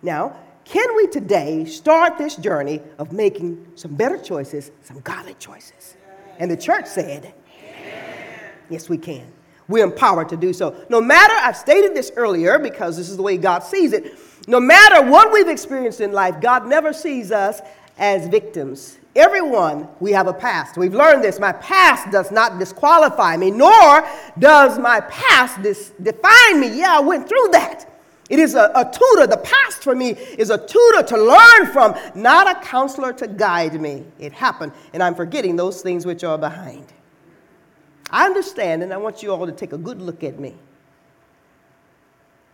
[0.00, 5.98] Now, can we today start this journey of making some better choices, some godly choices?
[6.38, 7.34] And the church said,
[8.70, 9.30] Yes, we can.
[9.68, 10.86] We're empowered to do so.
[10.88, 14.18] No matter, I've stated this earlier because this is the way God sees it.
[14.48, 17.60] No matter what we've experienced in life, God never sees us
[17.98, 18.99] as victims.
[19.16, 20.76] Everyone, we have a past.
[20.76, 21.40] We've learned this.
[21.40, 24.06] My past does not disqualify me, nor
[24.38, 26.78] does my past dis- define me.
[26.78, 27.86] Yeah, I went through that.
[28.28, 29.26] It is a, a tutor.
[29.26, 33.80] The past for me is a tutor to learn from, not a counselor to guide
[33.80, 34.04] me.
[34.20, 36.86] It happened, and I'm forgetting those things which are behind.
[38.10, 40.54] I understand, and I want you all to take a good look at me.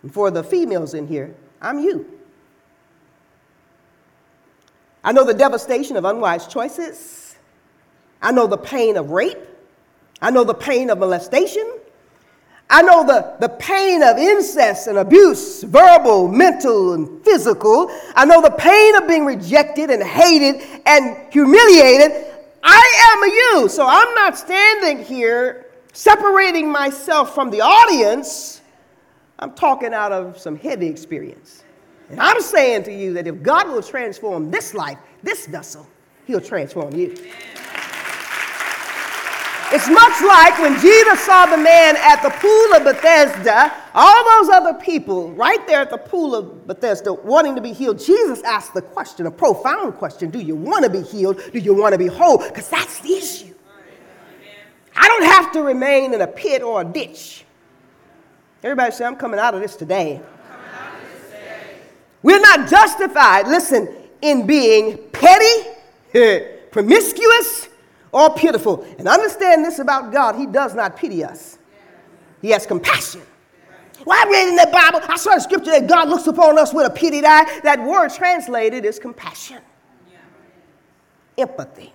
[0.03, 2.16] And for the females in here, I'm you.
[5.07, 7.37] I know the devastation of unwise choices.
[8.21, 9.39] I know the pain of rape.
[10.21, 11.65] I know the pain of molestation.
[12.69, 17.89] I know the, the pain of incest and abuse, verbal, mental, and physical.
[18.17, 22.27] I know the pain of being rejected and hated and humiliated.
[22.65, 23.69] I am a you.
[23.69, 28.61] So I'm not standing here separating myself from the audience.
[29.39, 31.63] I'm talking out of some heavy experience.
[32.11, 35.87] And I'm saying to you that if God will transform this life, this vessel,
[36.27, 37.17] He'll transform you.
[39.73, 44.49] It's much like when Jesus saw the man at the pool of Bethesda, all those
[44.49, 47.99] other people right there at the pool of Bethesda wanting to be healed.
[47.99, 51.43] Jesus asked the question, a profound question Do you want to be healed?
[51.53, 52.39] Do you want to be whole?
[52.39, 53.55] Because that's the issue.
[54.95, 57.45] I don't have to remain in a pit or a ditch.
[58.63, 60.23] Everybody say, I'm coming out of this today.
[62.27, 63.89] We're not justified, listen,
[64.21, 65.71] in being petty,
[66.73, 67.69] promiscuous,
[68.11, 68.85] or pitiful.
[68.99, 71.59] And understand this about God He does not pity us,
[72.43, 73.23] He has compassion.
[74.05, 76.75] Well, I read in the Bible, I saw a scripture that God looks upon us
[76.75, 77.61] with a pitied eye.
[77.61, 79.63] That word translated is compassion,
[81.39, 81.93] empathy.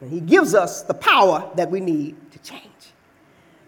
[0.00, 2.64] And he gives us the power that we need to change.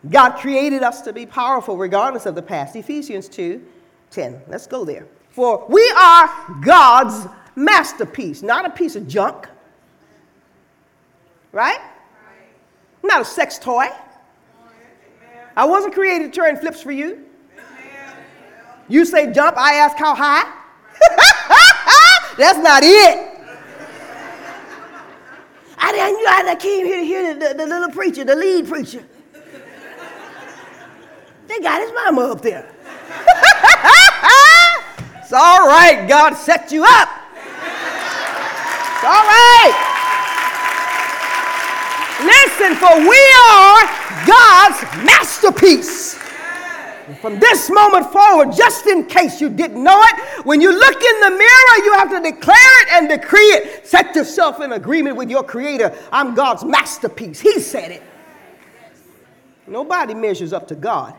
[0.09, 2.77] God created us to be powerful regardless of the past.
[2.77, 3.63] Ephesians 2
[4.11, 4.41] 10.
[4.49, 5.07] Let's go there.
[5.33, 6.29] For we are
[6.62, 9.49] God's masterpiece, not a piece of junk,
[11.53, 11.81] right?
[13.03, 13.87] Not a sex toy.
[15.57, 17.25] I wasn't created to turn flips for you.
[18.88, 20.45] You say jump, I ask how high.
[22.37, 23.29] That's not it.
[25.79, 29.03] I, didn't, I came here to hear the, the, the little preacher, the lead preacher.
[31.47, 32.68] They got his mama up there.
[35.33, 36.07] It's all right.
[36.07, 37.09] God set you up.
[37.33, 39.73] It's all right.
[42.21, 43.88] Listen, for we are
[44.27, 46.18] God's masterpiece.
[47.23, 51.21] From this moment forward, just in case you didn't know it, when you look in
[51.21, 53.87] the mirror, you have to declare it and decree it.
[53.87, 55.97] Set yourself in agreement with your Creator.
[56.12, 57.40] I'm God's masterpiece.
[57.40, 58.03] He said it.
[59.66, 61.14] Nobody measures up to God.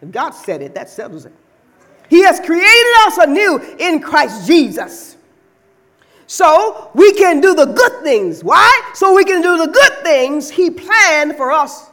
[0.00, 1.32] If God said it, that settles it.
[2.08, 5.16] He has created us anew in Christ Jesus.
[6.26, 8.42] So we can do the good things.
[8.42, 8.92] Why?
[8.94, 11.90] So we can do the good things He planned for us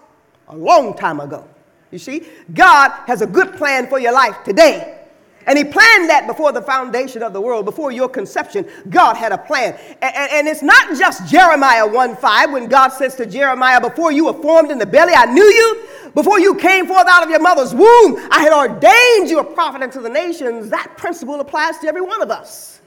[0.47, 1.47] a long time ago.
[1.91, 5.03] You see, God has a good plan for your life today.
[5.46, 8.68] And he planned that before the foundation of the world, before your conception.
[8.90, 9.78] God had a plan.
[10.02, 14.12] And, and, and, it's not just Jeremiah 1 5 when God says to Jeremiah, Before
[14.12, 15.88] you were formed in the belly, I knew you.
[16.14, 19.82] Before you came forth out of your mother's womb, I had ordained you a prophet
[19.82, 20.70] unto the nations.
[20.70, 22.82] That principle applies to every one of us.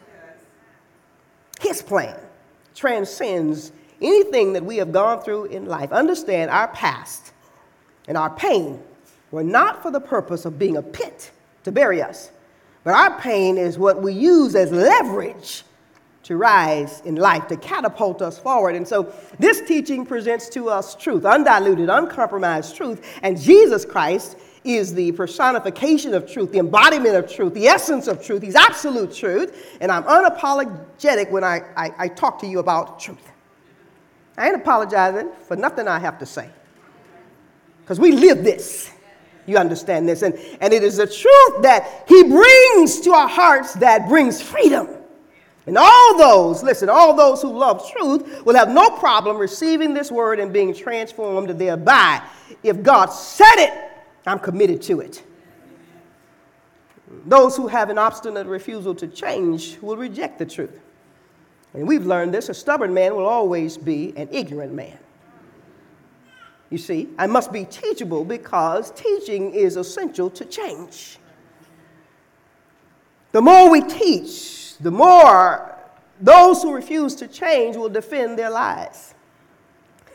[1.60, 2.18] His plan
[2.74, 5.90] transcends anything that we have gone through in life.
[5.92, 7.32] Understand our past
[8.06, 8.80] and our pain
[9.30, 11.30] were not for the purpose of being a pit
[11.64, 12.30] to bury us,
[12.86, 15.64] but our pain is what we use as leverage
[16.22, 18.76] to rise in life, to catapult us forward.
[18.76, 23.04] And so this teaching presents to us truth, undiluted, uncompromised truth.
[23.24, 28.24] And Jesus Christ is the personification of truth, the embodiment of truth, the essence of
[28.24, 28.40] truth.
[28.40, 29.76] He's absolute truth.
[29.80, 33.32] And I'm unapologetic when I, I, I talk to you about truth.
[34.38, 36.48] I ain't apologizing for nothing I have to say.
[37.82, 38.92] Because we live this.
[39.46, 40.22] You understand this?
[40.22, 44.88] And, and it is the truth that He brings to our hearts that brings freedom.
[45.66, 50.12] And all those, listen, all those who love truth will have no problem receiving this
[50.12, 52.22] word and being transformed thereby.
[52.62, 53.72] If God said it,
[54.26, 55.22] I'm committed to it.
[57.24, 60.80] Those who have an obstinate refusal to change will reject the truth.
[61.74, 64.98] And we've learned this a stubborn man will always be an ignorant man.
[66.70, 71.18] You see, I must be teachable because teaching is essential to change.
[73.32, 75.76] The more we teach, the more
[76.20, 79.14] those who refuse to change will defend their lies.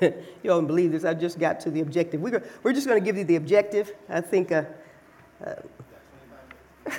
[0.02, 1.06] you don't believe this.
[1.06, 2.20] I just got to the objective.
[2.20, 3.94] We're, we're just going to give you the objective.
[4.10, 4.52] I think.
[4.52, 4.64] Uh,
[5.46, 5.56] uh,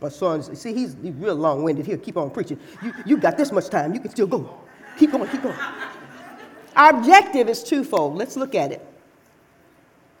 [0.00, 1.86] my son, see, he's, he's real long winded.
[1.86, 2.60] He'll keep on preaching.
[2.82, 3.94] You, you got this much time.
[3.94, 4.58] You can still go.
[4.98, 5.56] Keep going, keep going.
[6.78, 8.14] Our objective is twofold.
[8.14, 8.86] Let's look at it.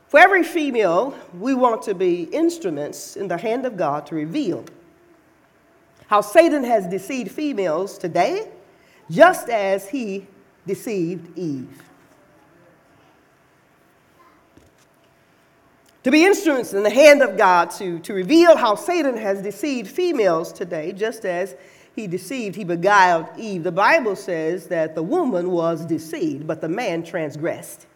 [0.08, 4.64] For every female, we want to be instruments in the hand of God to reveal
[6.08, 8.48] how Satan has deceived females today,
[9.08, 10.26] just as he
[10.66, 11.82] deceived Eve.
[16.02, 19.88] To be instruments in the hand of God to, to reveal how Satan has deceived
[19.88, 21.54] females today, just as
[21.98, 23.64] he deceived, he beguiled Eve.
[23.64, 27.88] The Bible says that the woman was deceived, but the man transgressed.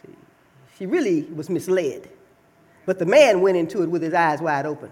[0.00, 0.14] See,
[0.78, 2.08] she really was misled,
[2.86, 4.90] but the man went into it with his eyes wide open.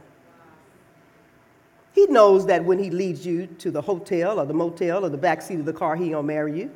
[1.95, 5.17] He knows that when he leads you to the hotel or the motel or the
[5.17, 6.71] back seat of the car, he gonna marry you.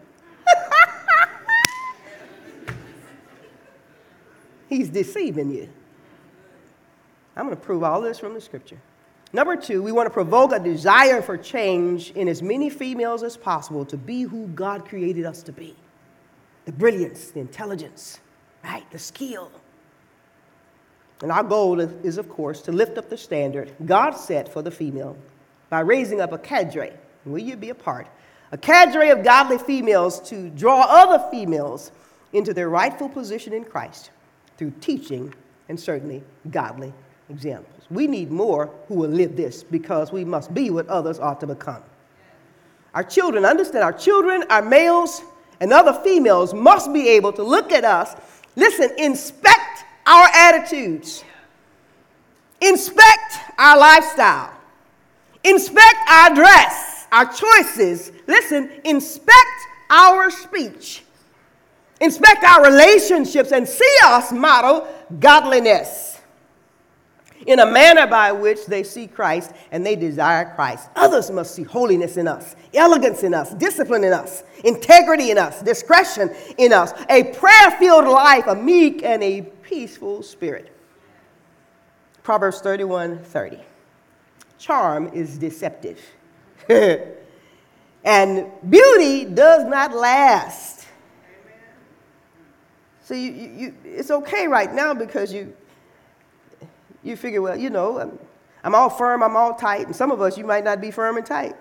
[4.71, 5.69] He's deceiving you.
[7.37, 8.81] I'm going to prove all this from the scripture.
[9.33, 13.37] Number two, we want to provoke a desire for change in as many females as
[13.37, 15.77] possible to be who God created us to be
[16.65, 18.21] the brilliance, the intelligence,
[18.63, 18.89] right?
[18.91, 19.51] The skill.
[21.23, 24.71] And our goal is, of course, to lift up the standard God set for the
[24.71, 25.17] female
[25.71, 26.93] by raising up a cadre.
[27.25, 28.07] Will you be a part?
[28.53, 31.91] A cadre of godly females to draw other females
[32.33, 34.11] into their rightful position in Christ
[34.57, 35.35] through teaching
[35.69, 36.93] and certainly godly
[37.31, 37.83] examples.
[37.91, 41.47] We need more who will live this because we must be what others ought to
[41.47, 41.83] become.
[42.95, 45.23] Our children, understand, our children, our males,
[45.61, 48.15] and other females must be able to look at us,
[48.57, 51.25] listen, inspect our attitudes,
[52.61, 54.53] inspect our lifestyle,
[55.45, 61.05] inspect our dress, our choices, listen, inspect our speech.
[62.01, 64.87] Inspect our relationships, and see us model
[65.19, 66.18] godliness
[67.49, 70.91] in a manner by which they see Christ and they desire Christ.
[70.95, 75.63] Others must see holiness in us, elegance in us, discipline in us, integrity in us,
[75.63, 80.71] discretion in us, a prayer filled life, a meek and a peaceful spirit.
[82.23, 83.59] Proverbs 31 30.
[84.59, 86.01] Charm is deceptive,
[88.05, 90.87] and beauty does not last.
[93.05, 95.55] So you, you, you, it's okay right now because you,
[97.09, 98.19] you figure, well, you know, I'm,
[98.63, 101.17] I'm all firm, I'm all tight, and some of us, you might not be firm
[101.17, 101.57] and tight.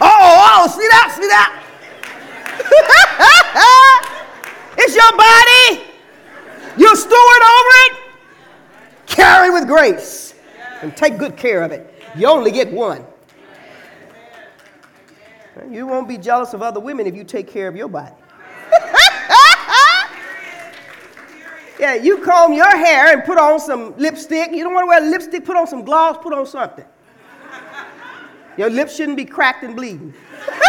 [0.00, 1.64] oh, oh, see that, see that?
[4.78, 5.84] it's your body.
[6.76, 7.98] You steward over it.
[9.06, 10.34] Carry with grace
[10.82, 11.92] and take good care of it.
[12.16, 13.04] You only get one.
[15.70, 18.14] You won't be jealous of other women if you take care of your body.
[21.78, 24.50] Yeah, you comb your hair and put on some lipstick.
[24.50, 26.84] You don't want to wear lipstick, put on some gloss, put on something.
[28.56, 30.12] Your lips shouldn't be cracked and bleeding.
[30.48, 30.66] oh,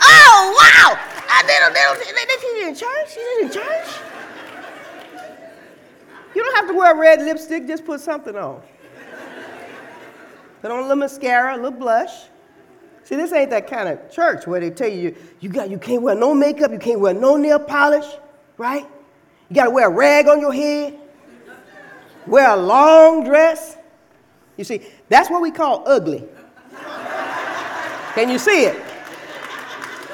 [0.00, 0.96] wow!
[1.28, 3.12] I, don't, they don't, they, they, they in church?
[3.12, 3.88] She's in church?
[6.36, 8.62] You don't have to wear red lipstick, just put something on.
[10.62, 12.12] Put on a little mascara, a little blush.
[13.02, 16.02] See, this ain't that kind of church where they tell you you got you can't
[16.02, 18.06] wear no makeup, you can't wear no nail polish,
[18.58, 18.86] right?
[19.48, 20.98] You got to wear a rag on your head,
[22.26, 23.76] wear a long dress.
[24.56, 26.24] You see, that's what we call ugly.
[28.14, 28.76] Can you see it?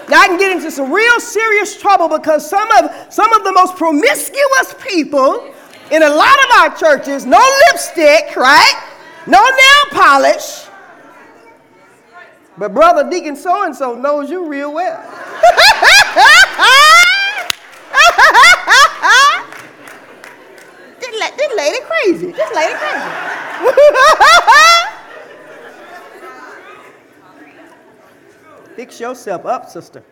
[0.08, 3.52] Now I can get into some real serious trouble because some of some of the
[3.52, 5.54] most promiscuous people
[5.90, 8.88] in a lot of our churches, no lipstick, right?
[9.26, 10.66] No nail polish.
[12.58, 15.00] But brother Deacon so and so knows you real well.
[21.56, 22.32] this, la- this lady crazy.
[22.32, 23.08] This lady crazy.
[28.76, 30.02] Fix yourself up, sister.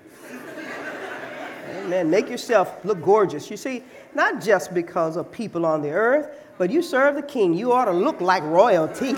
[1.79, 2.11] Amen.
[2.11, 3.51] Make yourself look gorgeous.
[3.51, 3.83] You see,
[4.15, 6.29] not just because of people on the earth,
[6.59, 7.55] but you serve the king.
[7.55, 9.15] You ought to look like royalty.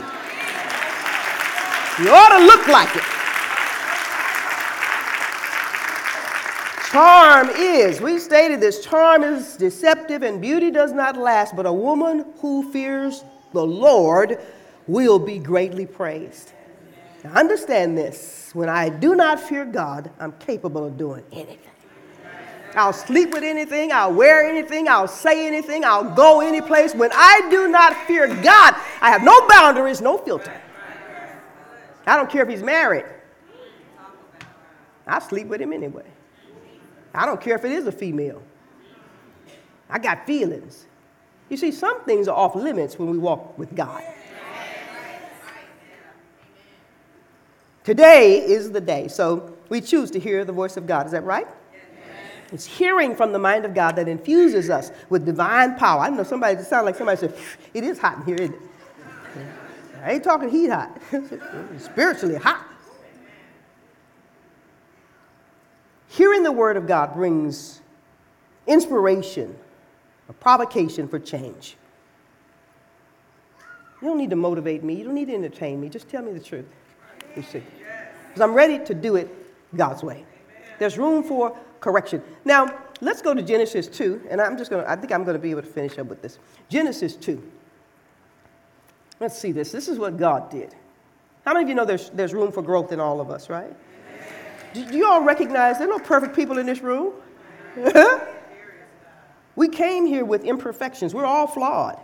[1.99, 3.03] You ought to look like it.
[6.93, 11.73] Charm is, we stated this, charm is deceptive and beauty does not last, but a
[11.73, 13.25] woman who fears
[13.55, 14.39] the Lord
[14.87, 16.53] will be greatly praised.
[17.25, 21.71] Now understand this when I do not fear God, I'm capable of doing anything.
[22.75, 26.95] I'll sleep with anything, I'll wear anything, I'll say anything, I'll go any place.
[26.95, 30.61] When I do not fear God, I have no boundaries, no filter.
[32.07, 33.07] I don't care if he's married,
[35.07, 36.12] I'll sleep with him anyway.
[37.15, 38.43] I don't care if it is a female.
[39.89, 40.87] I got feelings.
[41.49, 44.03] You see, some things are off limits when we walk with God.
[47.85, 51.07] Today is the day, so we choose to hear the voice of God.
[51.07, 51.49] Is that right?
[52.53, 56.03] It's hearing from the mind of God that infuses us with divine power.
[56.03, 57.35] I know somebody, it sounds like somebody said,
[57.75, 58.61] it is hot in here, isn't it?
[60.03, 61.01] I ain't talking heat hot.
[61.79, 62.72] spiritually hot.
[66.13, 67.81] Hearing the word of God brings
[68.67, 69.57] inspiration,
[70.29, 71.79] a provocation for change.
[74.03, 74.93] You don't need to motivate me.
[74.95, 75.89] You don't need to entertain me.
[75.89, 76.67] Just tell me the truth.
[77.35, 77.63] You see.
[78.29, 79.31] Because I'm ready to do it
[79.75, 80.27] God's way.
[80.79, 82.23] There's room for correction.
[82.45, 85.37] Now, let's go to Genesis 2, and I'm just going to, I think I'm going
[85.37, 86.39] to be able to finish up with this.
[86.69, 87.43] Genesis 2.
[89.19, 89.73] Let's see this.
[89.73, 90.75] This is what God did.
[91.47, 93.75] How many of you know there's, there's room for growth in all of us, right?
[94.73, 97.13] Do, you all recognize there are no perfect people in this room?
[99.57, 101.15] we came here with imperfections.
[101.15, 102.01] We're all flawed,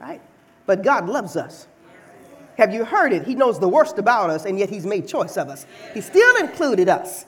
[0.00, 0.20] right?
[0.66, 1.66] But God loves us.
[2.56, 3.24] Have you heard it?
[3.24, 5.66] He knows the worst about us, and yet He's made choice of us.
[5.92, 7.26] He still included us.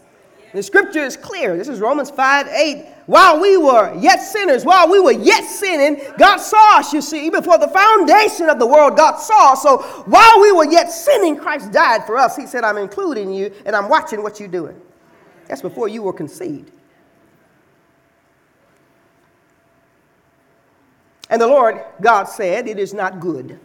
[0.56, 1.54] The scripture is clear.
[1.54, 2.86] This is Romans 5 8.
[3.04, 7.28] While we were yet sinners, while we were yet sinning, God saw us, you see.
[7.28, 9.62] Before the foundation of the world, God saw us.
[9.62, 12.38] So while we were yet sinning, Christ died for us.
[12.38, 14.80] He said, I'm including you, and I'm watching what you're doing.
[15.46, 16.72] That's before you were conceived.
[21.28, 23.60] And the Lord God said, It is not good.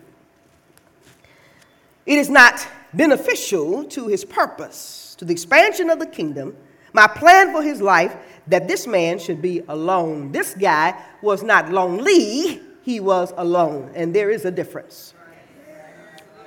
[2.05, 6.57] It is not beneficial to his purpose, to the expansion of the kingdom,
[6.93, 8.15] my plan for his life,
[8.47, 10.31] that this man should be alone.
[10.31, 13.91] This guy was not lonely, he was alone.
[13.95, 15.13] And there is a difference.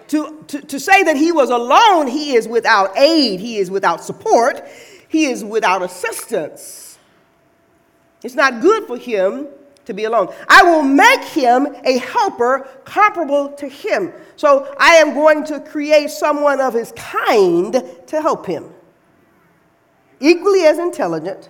[0.08, 4.04] To, to, to say that he was alone, he is without aid, he is without
[4.04, 4.66] support,
[5.08, 6.98] he is without assistance.
[8.22, 9.48] It's not good for him
[9.86, 10.32] to be alone.
[10.48, 14.12] I will make him a helper comparable to him.
[14.36, 17.72] So I am going to create someone of his kind
[18.06, 18.72] to help him.
[20.20, 21.48] Equally as intelligent,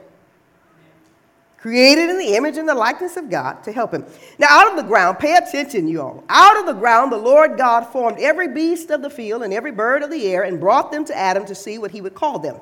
[1.65, 4.05] created in the image and the likeness of God to help him.
[4.39, 6.23] Now, out of the ground, pay attention, you all.
[6.29, 9.73] Out of the ground, the Lord God formed every beast of the field and every
[9.73, 12.39] bird of the air and brought them to Adam to see what he would call
[12.39, 12.57] them.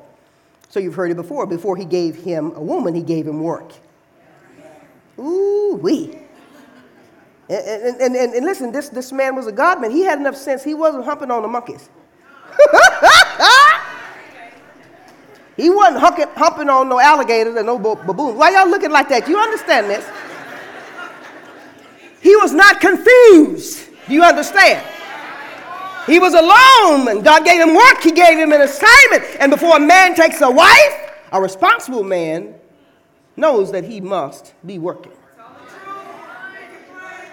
[0.69, 1.47] So you've heard it before.
[1.47, 3.73] Before he gave him a woman, he gave him work.
[5.19, 6.19] Ooh, wee.
[7.49, 9.91] And, and, and, and, listen, this, this man was a God man.
[9.91, 10.63] He had enough sense.
[10.63, 11.91] He wasn't humping on the monkeys.
[15.57, 18.37] he wasn't humping, humping on no alligators and no baboons.
[18.37, 19.29] Why y'all looking like that?
[19.29, 20.09] You understand this?
[22.21, 23.89] He was not confused.
[24.07, 24.87] Do you understand?
[26.07, 28.03] He was alone, and God gave him work.
[28.03, 29.25] He gave him an assignment.
[29.39, 32.55] And before a man takes a wife, a responsible man
[33.37, 35.13] knows that he must be working.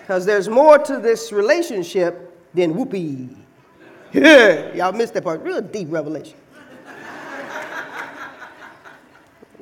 [0.02, 3.30] Because there's more to this relationship than whoopee.
[4.12, 5.42] Yeah, y'all missed that part.
[5.44, 6.38] Real deep revelation.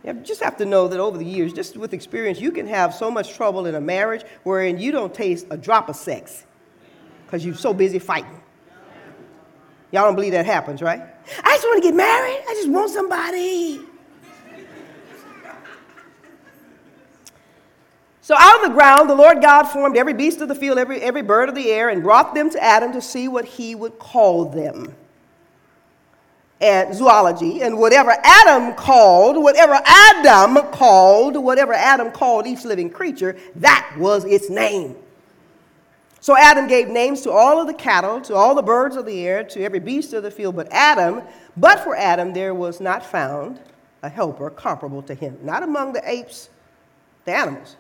[0.08, 2.94] You just have to know that over the years, just with experience, you can have
[2.94, 6.46] so much trouble in a marriage wherein you don't taste a drop of sex
[7.26, 8.42] because you're so busy fighting.
[9.92, 11.02] Y'all don't believe that happens, right?
[11.44, 12.42] I just want to get married.
[12.48, 13.82] I just want somebody.
[18.22, 21.02] So out of the ground, the Lord God formed every beast of the field, every,
[21.02, 24.00] every bird of the air, and brought them to Adam to see what he would
[24.00, 24.96] call them.
[26.60, 33.38] And zoology, and whatever Adam called, whatever Adam called, whatever Adam called each living creature,
[33.58, 34.96] that was its name.
[36.20, 39.26] So Adam gave names to all of the cattle, to all the birds of the
[39.26, 40.56] air, to every beast of the field.
[40.56, 41.22] But Adam,
[41.56, 43.60] but for Adam, there was not found
[44.02, 45.38] a helper comparable to him.
[45.44, 46.50] Not among the apes,
[47.26, 47.78] the animals.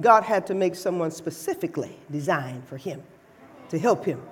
[0.00, 3.02] God had to make someone specifically designed for him
[3.68, 4.22] to help him.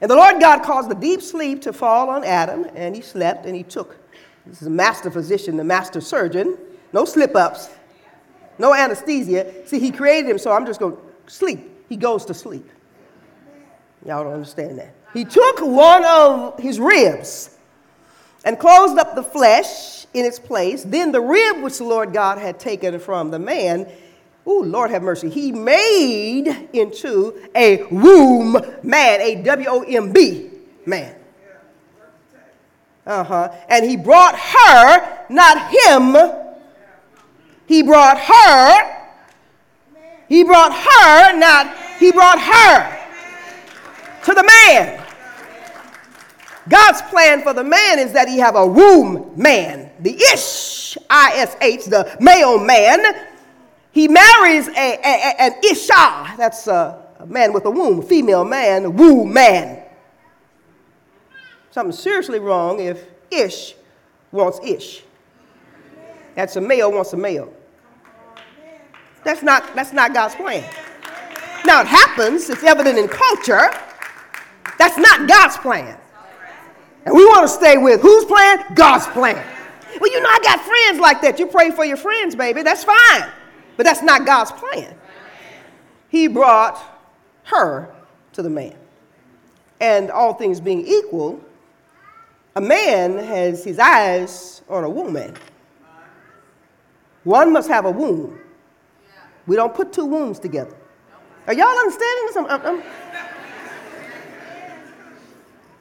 [0.00, 3.46] And the Lord God caused the deep sleep to fall on Adam, and he slept
[3.46, 3.96] and he took.
[4.46, 6.56] This is a master physician, the master surgeon.
[6.92, 7.68] No slip ups,
[8.58, 9.66] no anesthesia.
[9.66, 11.60] See, he created him, so I'm just going to sleep.
[11.88, 12.68] He goes to sleep.
[14.06, 14.94] Y'all don't understand that.
[15.12, 17.56] He took one of his ribs
[18.44, 20.84] and closed up the flesh in its place.
[20.84, 23.90] Then the rib which the Lord God had taken from the man,
[24.48, 30.50] oh, Lord have mercy, he made into a womb man, a W O M B
[30.86, 31.14] man.
[33.06, 33.52] Uh huh.
[33.68, 36.16] And he brought her, not him,
[37.66, 38.94] he brought her.
[40.28, 42.98] He brought her, not he brought her
[44.24, 45.04] to the man.
[46.68, 51.32] God's plan for the man is that he have a womb man, the ish, I
[51.36, 53.27] S H, the male man.
[53.98, 54.72] He marries a,
[55.02, 59.82] a, an isha, that's a, a man with a womb, female man, womb man.
[61.72, 63.74] Something seriously wrong if ish
[64.30, 65.02] wants ish.
[66.36, 67.52] That's a male wants a male.
[69.24, 70.62] That's not, that's not God's plan.
[71.64, 73.68] Now it happens, it's evident in culture.
[74.78, 75.98] That's not God's plan.
[77.04, 78.64] And we want to stay with whose plan?
[78.76, 79.44] God's plan.
[80.00, 81.40] Well, you know, I got friends like that.
[81.40, 82.62] You pray for your friends, baby.
[82.62, 83.28] That's fine.
[83.78, 84.92] But that's not God's plan.
[86.08, 86.82] He brought
[87.44, 87.94] her
[88.32, 88.74] to the man.
[89.80, 91.40] and all things being equal,
[92.56, 95.32] a man has his eyes on a woman.
[97.22, 98.40] One must have a womb.
[99.46, 100.74] We don't put two wombs together.
[101.46, 102.36] Are y'all understanding this?
[102.36, 102.82] I'm, I'm,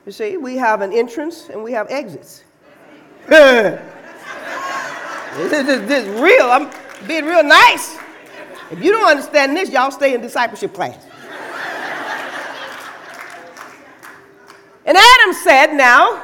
[0.05, 2.43] you see, we have an entrance and we have exits.
[3.27, 3.81] this,
[5.51, 6.45] is, this is real.
[6.51, 6.69] I'm
[7.05, 7.97] being real nice.
[8.71, 10.97] If you don't understand this, y'all stay in discipleship class.
[14.85, 16.23] and Adam said, Now,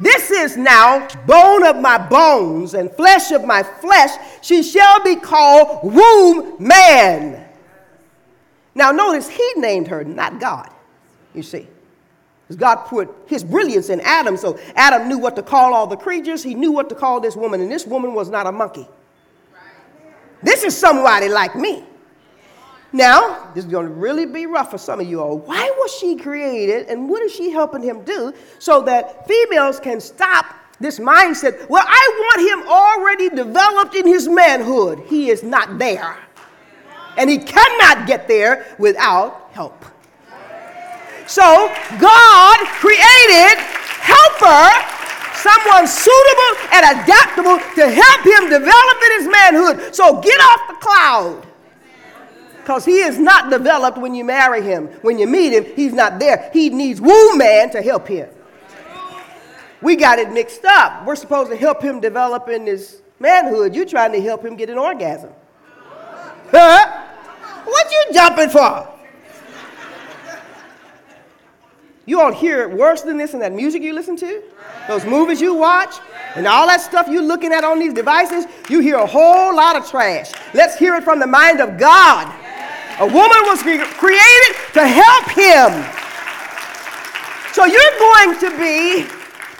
[0.00, 4.16] this is now bone of my bones and flesh of my flesh.
[4.42, 7.44] She shall be called womb man.
[8.74, 10.70] Now, notice he named her, not God,
[11.34, 11.66] you see.
[12.42, 15.96] Because God put his brilliance in Adam, so Adam knew what to call all the
[15.96, 16.42] creatures.
[16.42, 18.88] He knew what to call this woman, and this woman was not a monkey.
[20.42, 21.84] This is somebody like me.
[22.92, 25.38] Now, this is going to really be rough for some of you all.
[25.38, 30.00] Why was she created and what is she helping him do so that females can
[30.00, 30.46] stop
[30.80, 31.68] this mindset?
[31.68, 35.00] Well, I want him already developed in his manhood.
[35.06, 36.16] He is not there.
[37.18, 39.84] And he cannot get there without help.
[41.26, 41.42] So,
[42.00, 44.97] God created helper
[45.38, 49.94] someone suitable and adaptable to help him develop in his manhood.
[49.94, 51.46] So get off the cloud.
[52.60, 54.88] Because he is not developed when you marry him.
[55.00, 56.50] When you meet him, he's not there.
[56.52, 58.28] He needs womb man to help him.
[59.80, 61.06] We got it mixed up.
[61.06, 63.74] We're supposed to help him develop in his manhood.
[63.74, 65.30] You're trying to help him get an orgasm.
[66.50, 67.04] Huh?
[67.64, 68.97] What you jumping for?
[72.08, 74.42] You don't hear it worse than this in that music you listen to,
[74.88, 75.94] those movies you watch,
[76.36, 78.46] and all that stuff you're looking at on these devices.
[78.70, 80.32] You hear a whole lot of trash.
[80.54, 82.34] Let's hear it from the mind of God.
[82.98, 85.84] A woman was created to help him.
[87.52, 89.06] So you're going to be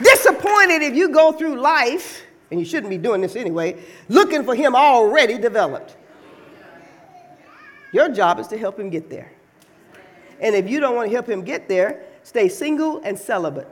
[0.03, 4.55] disappointed if you go through life, and you shouldn't be doing this anyway, looking for
[4.55, 5.95] him already developed.
[7.93, 9.31] Your job is to help him get there.
[10.41, 13.67] And if you don't want to help him get there, Stay single and celibate.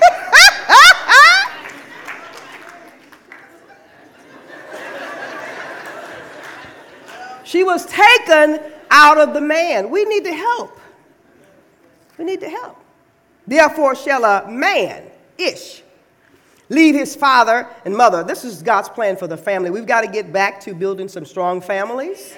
[7.44, 8.60] she was taken
[8.90, 9.90] out of the man.
[9.90, 10.80] We need to help.
[12.18, 12.76] We need to help.
[13.46, 15.04] Therefore, shall a man,
[15.38, 15.82] ish,
[16.68, 18.22] leave his father and mother.
[18.22, 19.70] This is God's plan for the family.
[19.70, 22.34] We've got to get back to building some strong families,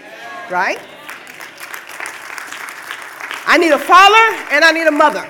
[0.51, 0.79] right?
[3.51, 5.29] I need a father and I need a mother.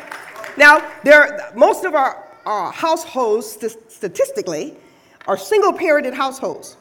[0.59, 4.77] Now, there, most of our, our households, st- statistically,
[5.27, 6.77] are single parented households.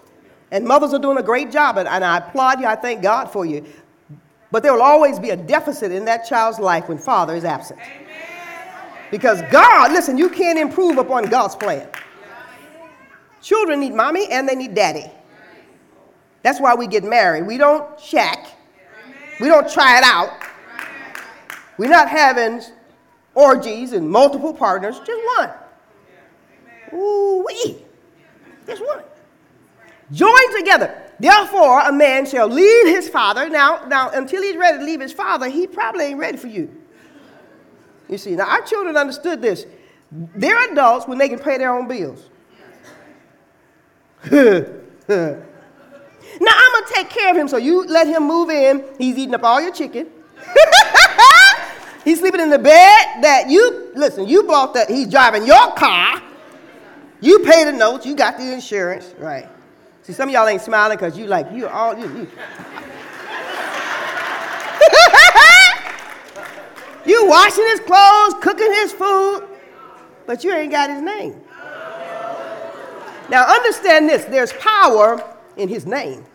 [0.51, 2.65] And mothers are doing a great job, and, and I applaud you.
[2.65, 3.65] I thank God for you.
[4.51, 7.79] But there will always be a deficit in that child's life when father is absent.
[9.09, 11.87] Because God, listen, you can't improve upon God's plan.
[13.41, 15.09] Children need mommy and they need daddy.
[16.43, 17.47] That's why we get married.
[17.47, 18.45] We don't shack.
[19.39, 20.48] We don't try it out.
[21.79, 22.61] We're not having
[23.33, 25.49] orgies and multiple partners, just one.
[26.93, 27.77] Ooh, we.
[28.67, 29.01] Just one.
[30.11, 31.01] Join together.
[31.21, 33.47] Therefore, a man shall leave his father.
[33.47, 36.69] Now, now, until he's ready to leave his father, he probably ain't ready for you.
[38.09, 39.65] You see, now our children understood this.
[40.11, 42.29] They're adults when they can pay their own bills.
[44.29, 44.65] now
[45.07, 45.41] I'm
[46.37, 48.83] gonna take care of him, so you let him move in.
[48.97, 50.09] He's eating up all your chicken.
[52.09, 56.19] He's sleeping in the bed that you, listen, you bought that, he's driving your car.
[57.21, 59.47] You paid the notes, you got the insurance, right?
[60.01, 62.27] See, some of y'all ain't smiling because you like, you all, you, you.
[67.05, 69.47] you washing his clothes, cooking his food,
[70.25, 71.39] but you ain't got his name.
[73.29, 75.23] Now understand this, there's power
[75.57, 76.25] in his name.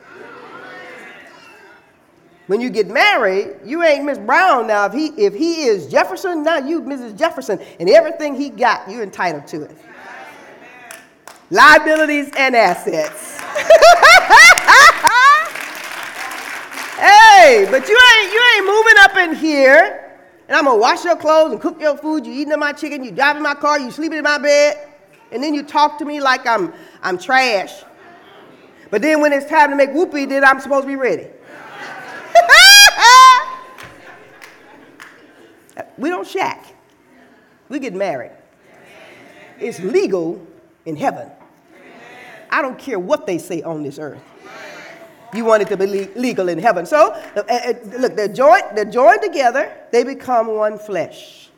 [2.47, 4.85] When you get married, you ain't Miss Brown now.
[4.85, 7.17] If he, if he is Jefferson, now you Mrs.
[7.17, 7.59] Jefferson.
[7.81, 9.71] And everything he got, you're entitled to it.
[11.51, 13.39] Liabilities and assets.
[16.99, 20.01] hey, but you ain't, you ain't moving up in here.
[20.49, 22.27] And I'm gonna wash your clothes and cook your food.
[22.27, 24.89] You eating my chicken, you driving my car, you sleeping in my bed.
[25.33, 27.85] And then you talk to me like I'm, I'm trash.
[28.91, 31.29] But then when it's time to make whoopee, then I'm supposed to be ready.
[35.99, 36.75] We don't shack.
[37.69, 38.33] We get married.
[39.59, 40.45] It's legal
[40.85, 41.31] in heaven.
[42.51, 44.23] I don't care what they say on this earth.
[45.35, 46.87] You want it to be legal in heaven.
[46.87, 51.51] So, uh, uh, look, they're joined, they're joined together, they become one flesh.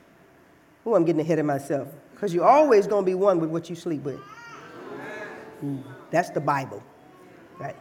[0.87, 1.89] Oh, I'm getting ahead of myself.
[2.13, 4.21] Because you're always going to be one with what you sleep with.
[5.63, 6.83] Ooh, that's the Bible,
[7.59, 7.77] right?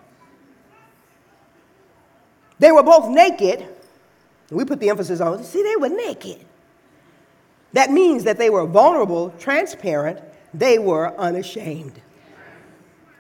[2.60, 3.66] They were both naked.
[4.52, 6.46] We put the emphasis on, see, they were naked.
[7.74, 10.22] That means that they were vulnerable, transparent,
[10.54, 12.02] they were unashamed.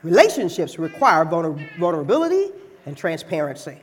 [0.03, 2.51] Relationships require vulnerability
[2.85, 3.79] and transparency.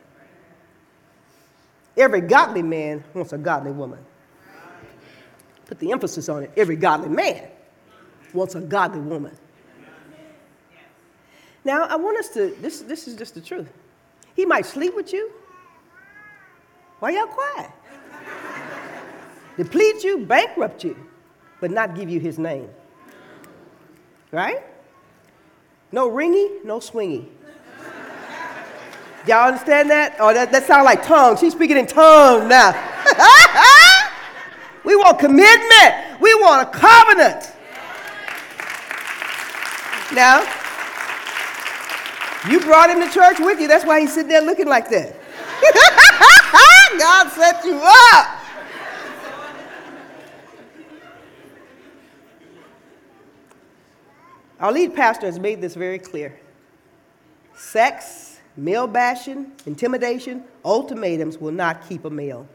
[1.96, 3.98] Every godly man wants a godly woman.
[5.66, 6.52] Put the emphasis on it.
[6.56, 7.48] Every godly man
[8.32, 9.36] wants a godly woman.
[11.64, 13.68] Now, I want us to, this, this is just the truth.
[14.34, 15.30] He might sleep with you.
[17.02, 17.68] Why y'all quiet?
[19.56, 20.96] Deplete you, bankrupt you,
[21.60, 22.68] but not give you his name.
[24.30, 24.62] Right?
[25.90, 27.26] No ringy, no swingy.
[29.26, 30.14] Y'all understand that?
[30.20, 31.40] Oh, that, that sounds like tongues.
[31.40, 32.70] She's speaking in tongues now.
[34.84, 36.20] we want commitment.
[36.20, 37.50] We want a covenant.
[40.14, 40.42] Now,
[42.48, 43.66] you brought him to church with you.
[43.66, 45.16] That's why he's sitting there looking like that.
[46.98, 48.38] God set you up.
[54.60, 56.38] Our lead pastor has made this very clear.
[57.56, 62.46] Sex, male bashing, intimidation, ultimatums will not keep a male.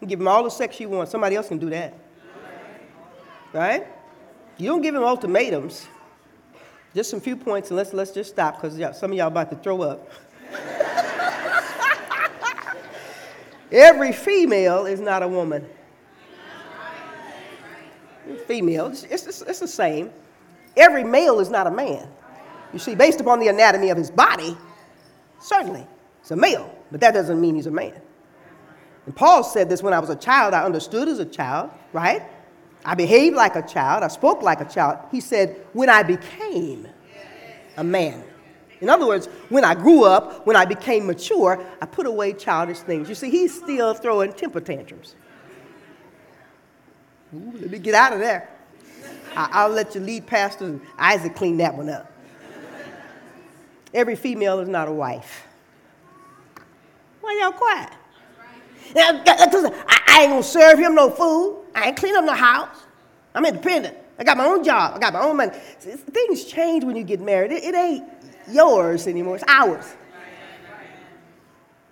[0.00, 1.94] You give him all the sex you want, somebody else can do that.
[3.52, 3.86] Right?
[4.58, 5.86] You don't give him ultimatums.
[6.94, 9.56] Just some few points, and let's, let's just stop because some of y'all about to
[9.56, 10.10] throw up.
[13.72, 15.66] Every female is not a woman
[18.46, 20.10] female, it's, it's, it's the same.
[20.76, 22.08] Every male is not a man.
[22.72, 24.56] You see, based upon the anatomy of his body,
[25.40, 25.86] certainly
[26.20, 28.00] it's a male, but that doesn't mean he's a man.
[29.06, 32.22] And Paul said this when I was a child, I understood as a child, right?
[32.84, 34.98] I behaved like a child, I spoke like a child.
[35.10, 36.88] He said, when I became
[37.76, 38.24] a man.
[38.82, 42.80] In other words, when I grew up, when I became mature, I put away childish
[42.80, 43.08] things.
[43.08, 45.14] You see, he's still throwing temper tantrums.
[47.32, 48.48] Ooh, let me get out of there.
[49.36, 52.10] I, will let your lead pastor Isaac clean that one up.
[53.94, 55.46] Every female is not a wife.
[57.20, 57.90] Why y'all quiet?
[58.96, 61.66] I, I ain't gonna serve him no food.
[61.72, 62.76] I ain't clean up no house.
[63.32, 63.96] I'm independent.
[64.18, 64.96] I got my own job.
[64.96, 65.52] I got my own money.
[65.78, 67.52] Things change when you get married.
[67.52, 68.04] It, it ain't
[68.50, 69.36] yours anymore.
[69.36, 69.96] It's ours.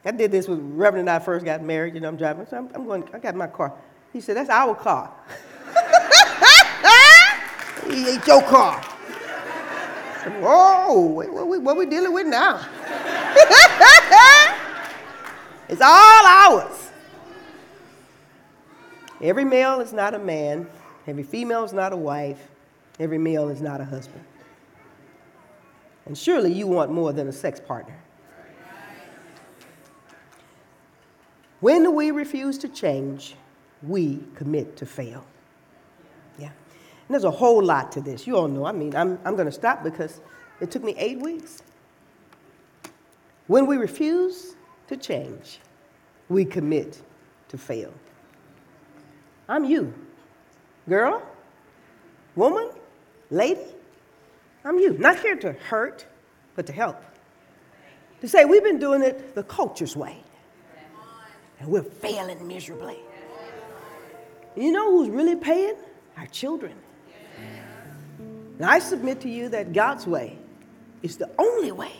[0.05, 1.95] I did this with Reverend and I first got married.
[1.95, 2.47] You know, I'm driving.
[2.47, 3.09] So I'm, I'm going.
[3.13, 3.75] I got my car.
[4.13, 5.13] He said, That's our car.
[7.91, 8.83] he ate your car.
[10.41, 12.57] Whoa, what, what, what we dealing with now?
[15.69, 16.91] it's all ours.
[19.23, 20.67] Every male is not a man,
[21.07, 22.49] every female is not a wife,
[22.99, 24.25] every male is not a husband.
[26.11, 27.97] And surely you want more than a sex partner.
[31.61, 33.37] When we refuse to change?
[33.83, 35.25] we commit to fail.
[36.39, 36.49] Yeah.
[36.49, 38.27] And there's a whole lot to this.
[38.27, 38.67] You all know.
[38.67, 40.21] I mean, I'm, I'm going to stop because
[40.61, 41.63] it took me eight weeks.
[43.47, 44.55] When we refuse
[44.89, 45.61] to change,
[46.29, 47.03] we commit
[47.49, 47.93] to fail.
[49.49, 49.93] I'm you.
[50.89, 51.23] Girl,
[52.37, 52.71] woman,
[53.31, 53.67] lady,
[54.65, 54.93] I'm you.
[54.99, 56.07] Not here to hurt,
[56.55, 57.03] but to help.
[58.21, 60.23] To say we've been doing it the culture's way,
[61.59, 62.99] and we're failing miserably.
[64.57, 65.77] You know who's really paying?
[66.17, 66.75] Our children.
[68.59, 70.37] And I submit to you that God's way
[71.03, 71.93] is the only way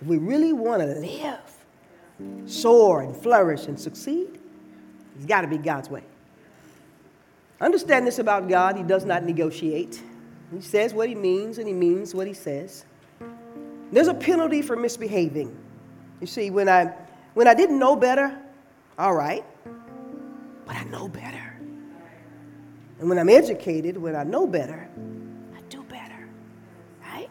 [0.00, 1.40] if we really want to live,
[2.46, 4.38] soar, and flourish and succeed.
[5.16, 6.04] It's got to be God's way.
[7.60, 10.00] Understand this about God He does not negotiate.
[10.54, 12.84] He says what He means, and He means what He says.
[13.92, 15.56] There's a penalty for misbehaving.
[16.20, 16.92] You see, when I,
[17.34, 18.38] when I didn't know better,
[18.98, 19.44] all right,
[20.66, 21.54] but I know better.
[22.98, 24.88] And when I'm educated, when I know better,
[25.56, 26.28] I do better.
[27.02, 27.28] Right?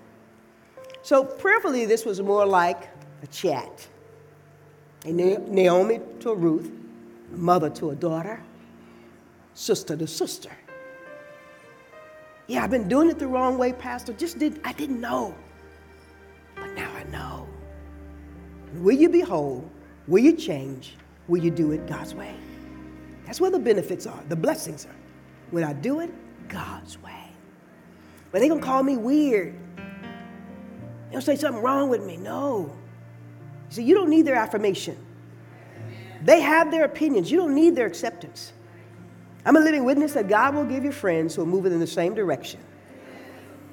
[1.02, 2.90] So prayerfully, this was more like
[3.24, 3.88] a chat.
[5.06, 5.18] And
[5.50, 6.72] Naomi to Ruth,
[7.32, 8.42] mother to a daughter,
[9.54, 10.52] sister to sister.
[12.48, 14.14] Yeah, I've been doing it the wrong way, Pastor.
[14.14, 15.36] Just did I didn't know.
[16.56, 17.48] But now I know.
[18.76, 19.70] Will you be whole?
[20.08, 20.96] Will you change?
[21.28, 22.36] Will you do it God's way?
[23.26, 24.96] That's where the benefits are, the blessings are
[25.52, 26.12] when I do it
[26.50, 27.28] God's way.
[28.32, 29.56] But they gonna call me weird.
[31.12, 32.18] They'll say something wrong with me.
[32.18, 32.76] No.
[33.70, 34.98] See, you don't need their affirmation.
[36.24, 37.32] They have their opinions.
[37.32, 38.53] You don't need their acceptance.
[39.46, 41.88] I'm a living witness that God will give you friends who are moving in the
[41.88, 42.60] same direction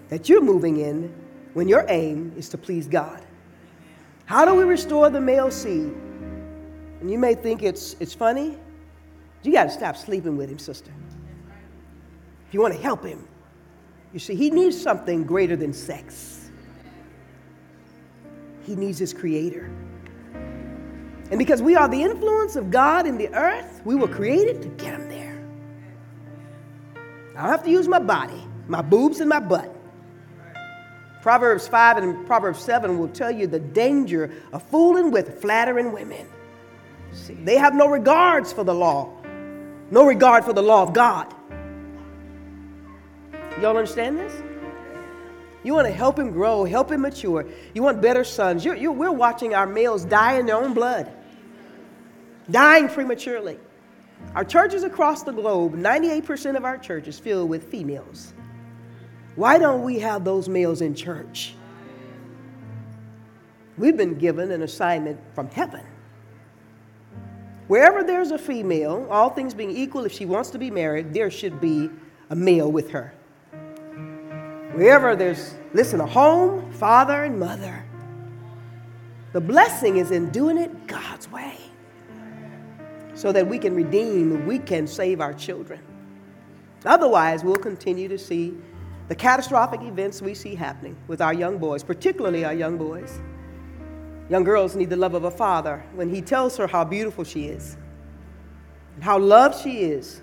[0.08, 1.14] that you're moving in
[1.54, 3.24] when your aim is to please God.
[4.26, 5.92] How do we restore the male seed?
[7.00, 8.58] And you may think it's, it's funny.
[9.42, 10.92] You got to stop sleeping with him, sister.
[12.48, 13.26] If you want to help him,
[14.12, 16.50] you see, he needs something greater than sex.
[18.64, 19.70] He needs his creator.
[21.30, 24.68] And because we are the influence of God in the earth, we were created to
[24.68, 25.09] get him.
[27.40, 29.74] I don't have to use my body, my boobs and my butt.
[31.22, 36.26] Proverbs 5 and Proverbs 7 will tell you the danger of fooling with flattering women.
[37.12, 39.10] See, they have no regards for the law,
[39.90, 41.34] no regard for the law of God.
[43.58, 44.42] Y'all understand this?
[45.62, 47.46] You want to help him grow, help him mature.
[47.72, 48.66] You want better sons.
[48.66, 51.10] You're, you're, we're watching our males die in their own blood,
[52.50, 53.58] dying prematurely.
[54.34, 58.32] Our churches across the globe, 98% of our churches filled with females.
[59.34, 61.54] Why don't we have those males in church?
[63.76, 65.84] We've been given an assignment from heaven.
[67.66, 71.30] Wherever there's a female, all things being equal, if she wants to be married, there
[71.30, 71.88] should be
[72.28, 73.12] a male with her.
[74.74, 77.84] Wherever there's, listen, a home, father, and mother,
[79.32, 81.56] the blessing is in doing it God's way
[83.20, 85.78] so that we can redeem, we can save our children.
[86.86, 88.56] Otherwise, we'll continue to see
[89.08, 93.20] the catastrophic events we see happening with our young boys, particularly our young boys.
[94.30, 97.44] Young girls need the love of a father when he tells her how beautiful she
[97.48, 97.76] is
[98.94, 100.22] and how loved she is.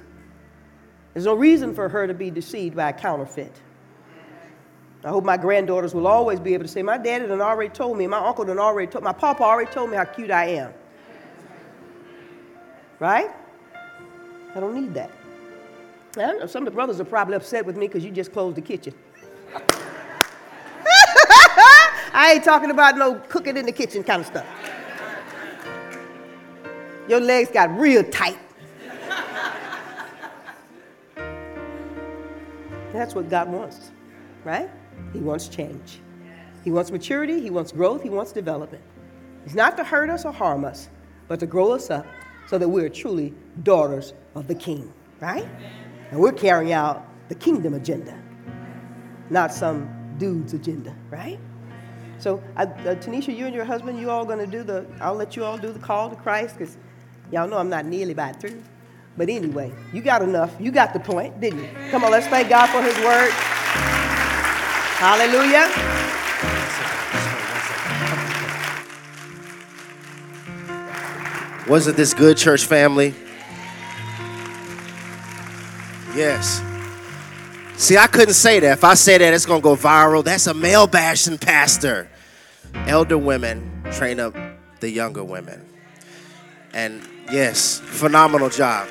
[1.13, 3.61] There's no reason for her to be deceived by a counterfeit.
[5.03, 7.95] I hope my granddaughters will always be able to say, My daddy done already told
[7.95, 10.73] me, my uncle done already told my papa already told me how cute I am.
[12.99, 13.29] Right?
[14.55, 15.11] I don't need that.
[16.17, 18.57] I know, Some of the brothers are probably upset with me because you just closed
[18.57, 18.93] the kitchen.
[22.13, 24.45] I ain't talking about no cooking in the kitchen kind of stuff.
[27.07, 28.37] Your legs got real tight.
[32.91, 33.91] That's what God wants,
[34.43, 34.69] right?
[35.13, 35.99] He wants change.
[36.63, 38.83] He wants maturity, He wants growth, He wants development.
[39.43, 40.89] He's not to hurt us or harm us,
[41.27, 42.05] but to grow us up
[42.47, 43.33] so that we're truly
[43.63, 45.47] daughters of the King, right?
[46.11, 48.17] And we're carrying out the kingdom agenda,
[49.29, 51.39] not some dude's agenda, right?
[52.19, 55.35] So, uh, Tanisha, you and your husband, you all going to do the, I'll let
[55.35, 56.77] you all do the call to Christ because
[57.31, 58.63] y'all know I'm not nearly about through.
[59.17, 60.55] But anyway, you got enough.
[60.59, 61.69] You got the point, didn't you?
[61.91, 63.31] Come on, let's thank God for his word.
[64.97, 65.69] Hallelujah.
[71.67, 73.13] Wasn't this good, church family?
[76.15, 76.61] Yes.
[77.75, 78.77] See, I couldn't say that.
[78.77, 80.23] If I say that, it's going to go viral.
[80.23, 82.09] That's a male bashing pastor.
[82.73, 84.33] Elder women train up
[84.79, 85.65] the younger women.
[86.73, 87.01] And
[87.31, 88.87] yes, phenomenal job.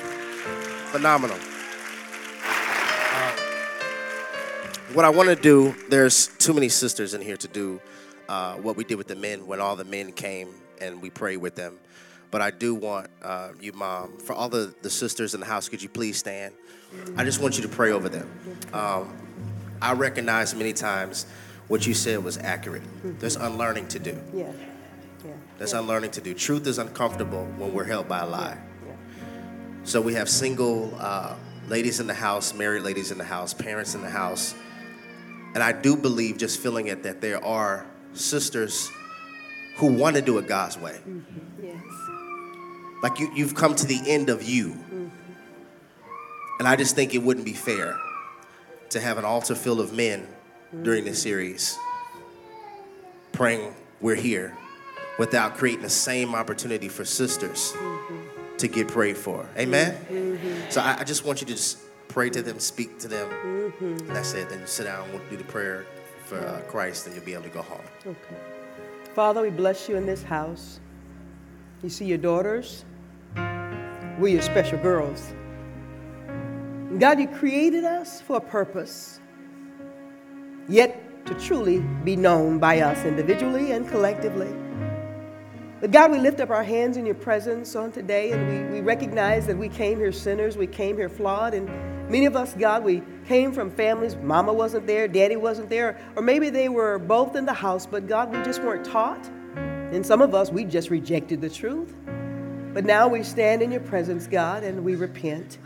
[0.91, 1.37] Phenomenal.
[2.45, 3.31] Uh,
[4.93, 7.81] what I want to do, there's too many sisters in here to do
[8.29, 10.49] uh, what we did with the men when all the men came
[10.79, 11.79] and we prayed with them.
[12.29, 15.69] But I do want uh, you, Mom, for all the, the sisters in the house,
[15.69, 16.53] could you please stand?
[17.15, 18.29] I just want you to pray over them.
[18.73, 19.15] Um,
[19.81, 21.25] I recognize many times
[21.67, 22.83] what you said was accurate.
[23.19, 24.17] There's unlearning to do.
[24.33, 24.51] Yeah.
[25.25, 25.31] Yeah.
[25.57, 25.79] There's yeah.
[25.79, 26.33] unlearning to do.
[26.33, 28.57] Truth is uncomfortable when we're held by a lie.
[28.85, 28.93] Yeah.
[29.83, 31.35] So we have single uh,
[31.67, 34.55] ladies in the house, married ladies in the house, parents in the house.
[35.53, 38.89] And I do believe, just feeling it, that there are sisters
[39.77, 40.99] who want to do it God's way.
[41.07, 41.56] Mm-hmm.
[43.03, 44.77] Like you, you've come to the end of you.
[46.59, 47.97] And I just think it wouldn't be fair
[48.89, 50.27] to have an altar full of men
[50.81, 51.77] during this series
[53.31, 53.71] praying
[54.01, 54.57] we're here
[55.19, 58.57] without creating the same opportunity for sisters mm-hmm.
[58.57, 59.47] to get prayed for.
[59.57, 59.93] Amen?
[60.09, 60.69] Mm-hmm.
[60.69, 61.77] So I, I, just want you to just
[62.07, 63.29] pray to them, speak to them.
[63.29, 64.07] Mm-hmm.
[64.07, 64.49] And that's it.
[64.49, 65.85] Then you sit down and we'll do the prayer
[66.25, 67.81] for uh, Christ, and you'll be able to go home.
[68.05, 68.35] Okay.
[69.13, 70.79] Father, we bless you in this house.
[71.83, 72.85] You see your daughters.
[74.17, 75.33] We're special girls.
[76.97, 79.19] God, you created us for a purpose,
[80.67, 84.51] yet to truly be known by us individually and collectively.
[85.79, 88.81] But God, we lift up our hands in your presence on today, and we, we
[88.81, 91.67] recognize that we came here sinners, we came here flawed, and
[92.09, 96.23] many of us, God, we came from families, mama wasn't there, daddy wasn't there, or
[96.23, 99.29] maybe they were both in the house, but God, we just weren't taught.
[99.91, 101.95] And some of us, we just rejected the truth.
[102.73, 105.57] But now we stand in your presence, God, and we repent.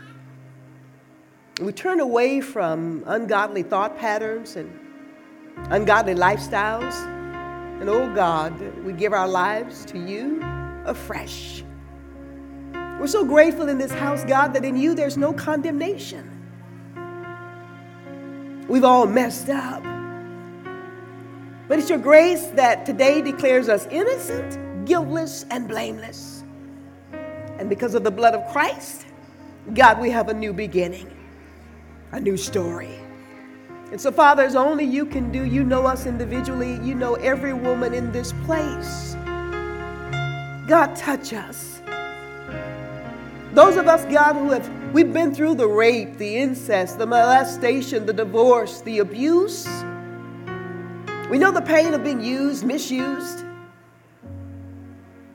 [1.60, 4.72] We turn away from ungodly thought patterns and
[5.70, 6.94] ungodly lifestyles.
[7.80, 10.40] And oh God, we give our lives to you
[10.86, 11.64] afresh.
[12.72, 16.28] We're so grateful in this house, God, that in you there's no condemnation.
[18.68, 19.82] We've all messed up.
[21.72, 26.44] But it's your grace that today declares us innocent, guiltless, and blameless.
[27.58, 29.06] And because of the blood of Christ,
[29.72, 31.10] God, we have a new beginning,
[32.10, 33.00] a new story.
[33.90, 37.54] And so, Father, as only you can do, you know us individually, you know every
[37.54, 39.14] woman in this place.
[40.68, 41.80] God, touch us.
[43.54, 48.04] Those of us, God, who have we've been through the rape, the incest, the molestation,
[48.04, 49.66] the divorce, the abuse.
[51.32, 53.42] We know the pain of being used, misused,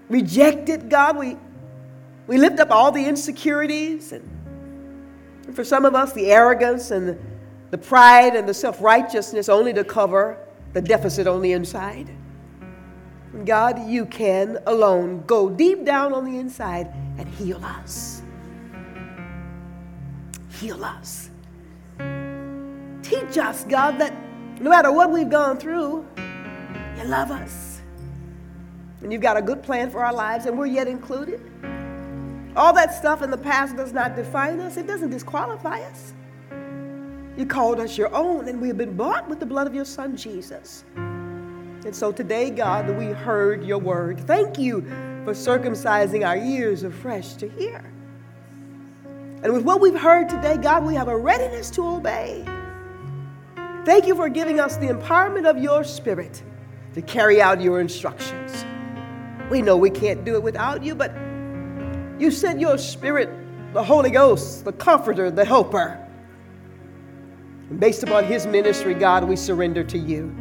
[0.10, 0.92] rejected.
[0.92, 1.38] God, we
[2.28, 7.18] we lift up all the insecurities and, for some of us the arrogance and the,
[7.72, 10.38] the pride and the self-righteousness only to cover
[10.74, 12.16] the deficit on the inside.
[13.44, 18.22] God, you can alone go deep down on the inside and heal us.
[20.60, 21.32] Heal us.
[23.02, 24.14] Teach us, God, that
[24.60, 27.82] no matter what we've gone through, you love us.
[29.02, 31.40] And you've got a good plan for our lives, and we're yet included.
[32.56, 36.14] All that stuff in the past does not define us, it doesn't disqualify us.
[37.38, 39.86] You called us your own, and we have been bought with the blood of your
[39.86, 40.84] Son, Jesus.
[40.96, 44.20] And so today, God, we heard your word.
[44.22, 44.82] Thank you
[45.24, 47.84] for circumcising our ears afresh to hear.
[49.44, 52.44] And with what we've heard today, God, we have a readiness to obey.
[53.88, 56.44] Thank you for giving us the empowerment of your spirit
[56.94, 58.66] to carry out your instructions.
[59.50, 61.16] We know we can't do it without you, but
[62.20, 63.30] you sent your spirit,
[63.72, 66.06] the Holy Ghost, the comforter, the helper.
[67.70, 70.36] And based upon his ministry, God, we surrender to you.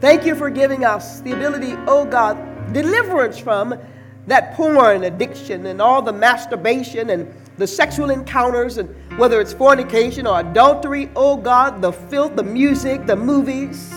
[0.00, 2.36] Thank you for giving us the ability, oh God,
[2.72, 3.78] deliverance from
[4.26, 10.26] that porn addiction and all the masturbation and the sexual encounters and whether it's fornication
[10.26, 13.90] or adultery, oh God, the filth, the music, the movies.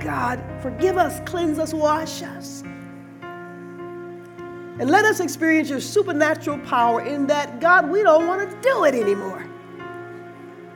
[0.00, 2.62] God, forgive us, cleanse us, wash us.
[4.80, 8.84] And let us experience your supernatural power in that, God, we don't want to do
[8.84, 9.46] it anymore.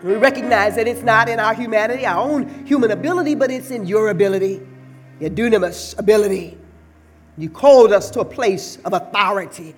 [0.05, 3.87] We recognize that it's not in our humanity, our own human ability, but it's in
[3.87, 4.61] your ability,
[5.19, 6.59] your dunamis ability.
[7.39, 9.75] You called us to a place of authority.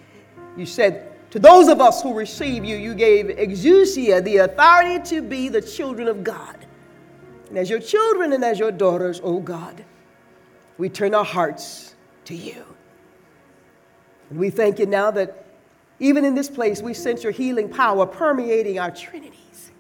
[0.57, 5.23] You said, to those of us who receive you, you gave exousia, the authority to
[5.23, 6.67] be the children of God.
[7.49, 9.85] And as your children and as your daughters, oh God,
[10.79, 11.95] we turn our hearts
[12.27, 12.65] to you.
[14.31, 15.45] And we thank you now that
[15.99, 19.71] even in this place, we sense your healing power permeating our trinities,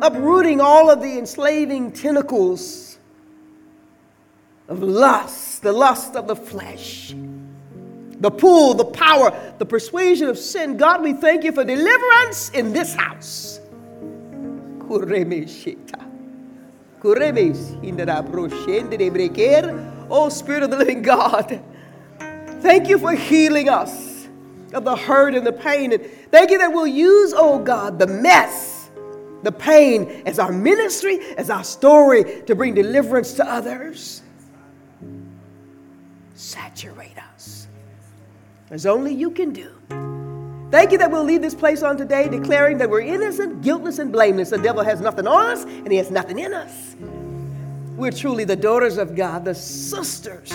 [0.00, 2.98] uprooting all of the enslaving tentacles
[4.68, 7.14] of lust, the lust of the flesh,
[8.20, 10.76] the pull, the power, the persuasion of sin.
[10.76, 13.60] God, we thank you for deliverance in this house.
[20.08, 21.60] Oh, Spirit of the living God,
[22.60, 24.28] thank you for healing us
[24.72, 25.92] of the hurt and the pain.
[25.92, 28.76] And thank you that we'll use, oh God, the mess
[29.46, 34.22] the pain as our ministry, as our story to bring deliverance to others.
[36.34, 37.65] Saturate us
[38.70, 39.70] as only you can do.
[40.70, 44.10] Thank you that we'll leave this place on today declaring that we're innocent, guiltless, and
[44.10, 44.50] blameless.
[44.50, 46.96] The devil has nothing on us and he has nothing in us.
[47.96, 50.52] We're truly the daughters of God, the sisters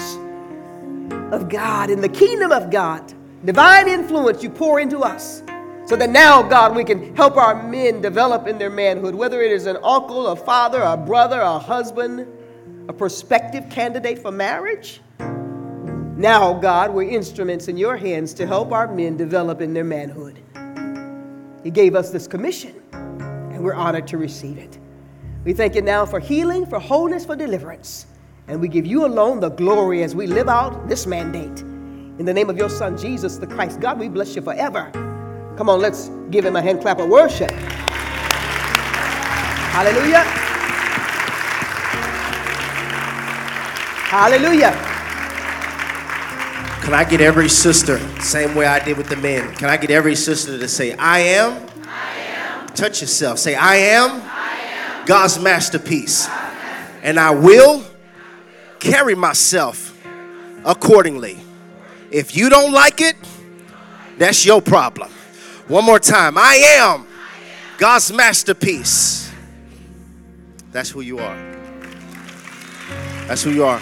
[1.32, 3.14] of God in the kingdom of God.
[3.46, 5.42] Divine influence you pour into us
[5.86, 9.52] so that now, God, we can help our men develop in their manhood, whether it
[9.52, 12.28] is an uncle, a father, a brother, a husband,
[12.88, 15.02] a prospective candidate for marriage.
[16.22, 20.38] Now, God, we're instruments in your hands to help our men develop in their manhood.
[21.64, 24.78] You gave us this commission, and we're honored to receive it.
[25.46, 28.06] We thank you now for healing, for wholeness, for deliverance.
[28.48, 31.62] And we give you alone the glory as we live out this mandate.
[31.62, 34.92] In the name of your Son, Jesus the Christ, God, we bless you forever.
[35.58, 37.50] Come on, let's give him a hand clap of worship.
[39.72, 40.22] Hallelujah.
[44.12, 44.91] Hallelujah.
[46.82, 49.92] Can I get every sister, same way I did with the men, can I get
[49.92, 51.68] every sister to say, I am?
[51.86, 52.68] I am.
[52.70, 53.38] Touch yourself.
[53.38, 54.60] Say, I am, I
[55.00, 55.06] am.
[55.06, 56.26] God's masterpiece.
[56.26, 57.04] God's masterpiece.
[57.04, 57.84] And I will
[58.80, 59.96] carry myself
[60.66, 61.38] accordingly.
[62.10, 63.16] If you don't like it,
[64.18, 65.12] that's your problem.
[65.68, 66.38] One more time.
[66.38, 67.08] I am
[67.78, 69.32] God's masterpiece.
[70.72, 71.38] That's who you are.
[73.28, 73.82] That's who you are.